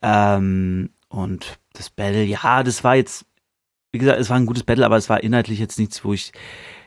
Ähm, 0.00 0.90
und 1.08 1.58
das 1.74 1.90
Battle, 1.90 2.24
ja, 2.24 2.62
das 2.62 2.82
war 2.82 2.96
jetzt, 2.96 3.26
wie 3.92 3.98
gesagt, 3.98 4.18
es 4.18 4.30
war 4.30 4.38
ein 4.38 4.46
gutes 4.46 4.64
Battle, 4.64 4.86
aber 4.86 4.96
es 4.96 5.10
war 5.10 5.22
inhaltlich 5.22 5.58
jetzt 5.58 5.78
nichts, 5.78 6.02
wo 6.04 6.14
ich 6.14 6.32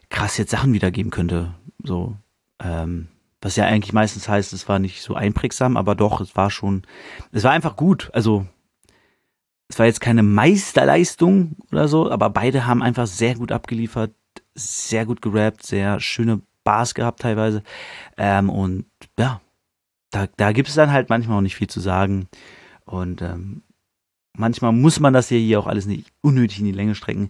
krass 0.10 0.38
jetzt 0.38 0.52
Sachen 0.52 0.74
wiedergeben 0.74 1.12
könnte. 1.12 1.54
So, 1.84 2.16
ähm, 2.60 3.10
was 3.42 3.56
ja 3.56 3.66
eigentlich 3.66 3.94
meistens 3.94 4.28
heißt, 4.28 4.54
es 4.54 4.68
war 4.68 4.80
nicht 4.80 5.02
so 5.02 5.14
einprägsam, 5.14 5.78
aber 5.78 5.96
doch, 5.96 6.22
es 6.22 6.36
war 6.36 6.50
schon, 6.50 6.84
es 7.32 7.44
war 7.44 7.52
einfach 7.52 7.76
gut. 7.76 8.10
Also, 8.14 8.48
es 9.70 9.78
war 9.78 9.86
jetzt 9.86 10.02
keine 10.02 10.24
Meisterleistung 10.24 11.56
oder 11.72 11.88
so, 11.88 12.10
aber 12.10 12.30
beide 12.30 12.66
haben 12.66 12.82
einfach 12.82 13.06
sehr 13.06 13.36
gut 13.36 13.52
abgeliefert, 13.52 14.12
sehr 14.56 15.06
gut 15.06 15.22
gerappt, 15.22 15.66
sehr 15.66 16.00
schöne 16.00 16.42
Bars 16.64 16.96
gehabt 16.96 17.22
teilweise. 17.22 17.64
Ähm, 18.18 18.50
und 18.50 18.86
ja, 19.20 19.42
da, 20.12 20.28
da 20.38 20.52
gibt 20.52 20.70
es 20.70 20.76
dann 20.76 20.92
halt 20.92 21.10
manchmal 21.10 21.38
auch 21.38 21.42
nicht 21.42 21.56
viel 21.56 21.68
zu 21.68 21.80
sagen. 21.80 22.28
Und 22.86 23.22
ähm, 23.22 23.62
manchmal 24.34 24.72
muss 24.72 25.00
man 25.00 25.14
das 25.14 25.28
hier 25.28 25.60
auch 25.60 25.68
alles 25.68 25.86
nicht 25.86 26.12
unnötig 26.22 26.60
in 26.60 26.66
die 26.66 26.72
Länge 26.72 26.96
strecken. 26.96 27.30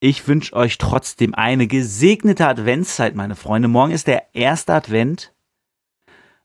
Ich 0.00 0.28
wünsche 0.28 0.54
euch 0.54 0.78
trotzdem 0.78 1.34
eine 1.34 1.66
gesegnete 1.66 2.46
Adventszeit, 2.46 3.16
meine 3.16 3.34
Freunde. 3.34 3.66
Morgen 3.66 3.90
ist 3.90 4.06
der 4.06 4.32
erste 4.32 4.74
Advent. 4.74 5.34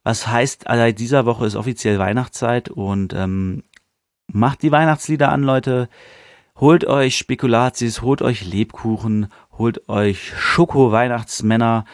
Was 0.03 0.27
heißt, 0.27 0.65
seit 0.67 0.97
dieser 0.97 1.27
Woche 1.27 1.45
ist 1.45 1.55
offiziell 1.55 1.99
Weihnachtszeit 1.99 2.69
und 2.69 3.13
ähm, 3.13 3.63
macht 4.25 4.63
die 4.63 4.71
Weihnachtslieder 4.71 5.31
an, 5.31 5.43
Leute. 5.43 5.87
Holt 6.55 6.85
euch 6.85 7.15
Spekulatius, 7.15 8.01
holt 8.01 8.23
euch 8.23 8.43
Lebkuchen, 8.43 9.27
holt 9.51 9.87
euch 9.87 10.33
Schoko-Weihnachtsmänner. 10.35 11.85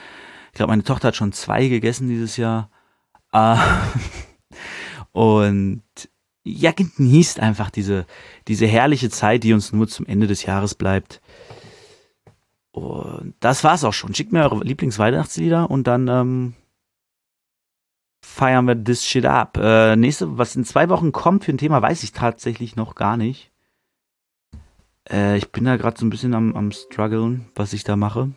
Ich 0.48 0.54
glaube, 0.54 0.72
meine 0.72 0.84
Tochter 0.84 1.10
hat 1.10 1.18
schon 1.18 1.34
zwei 1.34 1.68
gegessen 1.68 2.08
dieses 2.08 2.38
Jahr. 2.38 2.72
Äh, 3.34 3.58
und 5.12 5.84
ja, 6.46 6.72
genießt 6.72 7.42
einfach 7.42 7.70
diese, 7.70 8.06
diese 8.48 8.66
herrliche 8.66 9.10
Zeit, 9.10 9.44
die 9.44 9.54
uns 9.54 9.74
nur 9.74 9.90
zum 9.90 10.06
Ende 10.06 10.28
des 10.28 10.44
Jahres 10.44 10.74
bleibt. 10.74 11.22
Und 12.72 13.34
das 13.40 13.64
war's 13.64 13.84
auch 13.84 13.94
schon. 13.94 14.14
Schickt 14.14 14.32
mir 14.32 14.44
eure 14.44 14.64
Lieblingsweihnachtslieder 14.64 15.70
und 15.70 15.88
dann 15.88 16.08
ähm, 16.08 16.54
feiern 18.22 18.68
wir 18.68 18.82
this 18.84 19.06
shit 19.06 19.26
up. 19.26 19.58
Äh, 19.58 19.96
nächste, 19.96 20.38
was 20.38 20.56
in 20.56 20.66
zwei 20.66 20.90
Wochen 20.90 21.12
kommt 21.12 21.46
für 21.46 21.52
ein 21.52 21.58
Thema, 21.58 21.82
weiß 21.82 22.04
ich 22.04 22.12
tatsächlich 22.12 22.76
noch 22.76 22.96
gar 22.96 23.18
nicht. 23.18 23.52
Äh, 25.10 25.38
ich 25.38 25.52
bin 25.52 25.66
da 25.66 25.78
gerade 25.78 26.00
so 26.00 26.06
ein 26.06 26.10
bisschen 26.10 26.34
am, 26.34 26.56
am 26.56 26.72
strugglen, 26.72 27.50
was 27.56 27.74
ich 27.74 27.84
da 27.84 27.96
mache. 27.96 28.32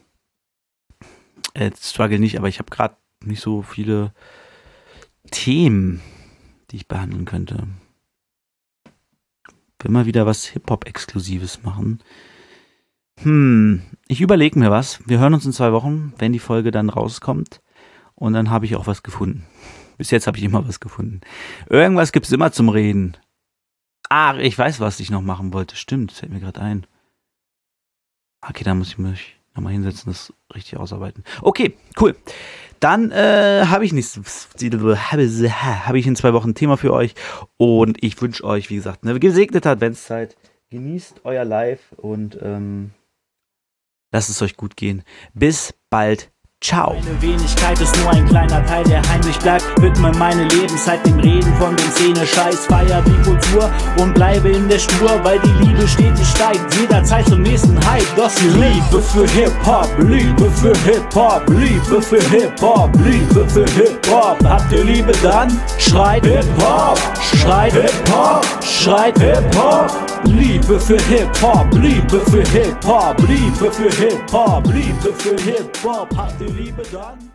Äh, 1.54 1.70
struggle 1.78 2.18
nicht, 2.18 2.38
aber 2.38 2.48
ich 2.48 2.58
habe 2.58 2.70
gerade 2.70 2.96
nicht 3.24 3.40
so 3.40 3.62
viele 3.62 4.12
Themen, 5.30 6.00
die 6.70 6.76
ich 6.76 6.88
behandeln 6.88 7.26
könnte. 7.26 7.68
Will 9.78 9.90
mal 9.90 10.06
wieder 10.06 10.26
was 10.26 10.46
Hip-Hop-Exklusives 10.46 11.62
machen. 11.64 12.00
Hm, 13.20 13.82
ich 14.08 14.20
überlege 14.20 14.58
mir 14.58 14.70
was. 14.70 15.00
Wir 15.06 15.18
hören 15.18 15.34
uns 15.34 15.46
in 15.46 15.52
zwei 15.52 15.72
Wochen, 15.72 16.12
wenn 16.18 16.32
die 16.32 16.38
Folge 16.38 16.70
dann 16.70 16.90
rauskommt. 16.90 17.60
Und 18.14 18.32
dann 18.32 18.50
habe 18.50 18.66
ich 18.66 18.76
auch 18.76 18.86
was 18.86 19.02
gefunden. 19.02 19.46
Bis 19.98 20.10
jetzt 20.10 20.26
habe 20.26 20.38
ich 20.38 20.44
immer 20.44 20.66
was 20.66 20.80
gefunden. 20.80 21.20
Irgendwas 21.68 22.12
gibt 22.12 22.26
es 22.26 22.32
immer 22.32 22.52
zum 22.52 22.68
Reden. 22.68 23.16
Ah, 24.08 24.36
ich 24.38 24.58
weiß, 24.58 24.80
was 24.80 25.00
ich 25.00 25.10
noch 25.10 25.22
machen 25.22 25.52
wollte. 25.52 25.76
Stimmt, 25.76 26.12
fällt 26.12 26.32
mir 26.32 26.40
gerade 26.40 26.60
ein. 26.60 26.86
Okay, 28.46 28.64
da 28.64 28.74
muss 28.74 28.88
ich 28.88 28.98
mich 28.98 29.36
nochmal 29.54 29.72
hinsetzen, 29.72 30.12
das 30.12 30.32
richtig 30.54 30.78
ausarbeiten. 30.78 31.24
Okay, 31.40 31.76
cool. 32.00 32.16
Dann 32.80 33.12
äh, 33.12 33.66
habe 33.66 33.84
ich 33.84 33.92
nichts, 33.92 34.18
habe 34.18 35.98
ich 35.98 36.06
in 36.06 36.16
zwei 36.16 36.32
Wochen 36.32 36.50
ein 36.50 36.54
Thema 36.54 36.76
für 36.76 36.92
euch 36.92 37.14
und 37.56 38.02
ich 38.02 38.20
wünsche 38.20 38.42
euch, 38.42 38.70
wie 38.70 38.76
gesagt, 38.76 39.04
eine 39.04 39.20
gesegnete 39.20 39.70
Adventszeit. 39.70 40.36
Genießt 40.70 41.20
euer 41.24 41.44
Live 41.44 41.92
und 41.96 42.38
ähm, 42.42 42.90
lasst 44.12 44.30
es 44.30 44.40
euch 44.42 44.56
gut 44.56 44.76
gehen. 44.76 45.02
Bis 45.34 45.74
bald. 45.90 46.30
Ciao. 46.62 46.94
Meine 46.94 47.20
Wenigkeit 47.20 47.80
ist 47.80 47.96
nur 47.98 48.10
ein 48.12 48.24
kleiner 48.24 48.64
Teil, 48.64 48.84
der 48.84 49.02
heimlich 49.10 49.36
bleibt. 49.40 49.64
Widme 49.82 50.12
meine 50.12 50.44
Lebenszeit 50.44 51.04
dem 51.04 51.18
Reden 51.18 51.52
von 51.56 51.74
dem 51.74 51.90
Szene-Scheiß. 51.90 52.66
Feier 52.66 53.02
die 53.02 53.28
Kultur 53.28 53.68
und 53.98 54.14
bleibe 54.14 54.48
in 54.48 54.68
der 54.68 54.78
Spur, 54.78 55.10
weil 55.24 55.40
die 55.40 55.64
Liebe 55.64 55.88
stetig 55.88 56.24
steigt. 56.24 56.60
Jederzeit 56.76 57.26
zum 57.26 57.42
nächsten 57.42 57.76
Hype. 57.84 58.06
Das 58.16 58.36
die 58.36 58.46
Liebe 58.46 59.02
für 59.02 59.26
Hip-Hop, 59.26 59.88
Liebe 59.98 60.48
für 60.52 60.72
Hip-Hop, 60.84 61.42
Liebe 61.48 62.00
für 62.00 62.22
Hip-Hop, 62.30 62.90
Liebe 63.04 63.48
für 63.48 63.64
Hip-Hop. 63.72 64.38
Habt 64.44 64.72
ihr 64.72 64.84
Liebe 64.84 65.12
dann? 65.20 65.50
Schreit 65.78 66.24
Hip-Hop, 66.24 66.98
schreit 67.40 67.72
Hip-Hop, 67.72 68.46
schreit 68.62 69.18
Hip-Hop. 69.18 69.90
Liebe 70.24 70.78
für 70.78 71.00
Hip-Hop, 71.08 71.66
Liebe 71.72 72.20
für 72.30 72.44
Hip-Hop, 72.50 73.16
Liebe 73.26 73.72
für 73.72 73.90
Hip-Hop, 73.90 74.66
Liebe 74.72 75.12
für 75.18 75.36
Hip-Hop. 75.42 76.08
Habt 76.16 76.40
ihr 76.40 76.51
Liebe 76.52 76.82
dann? 76.92 77.31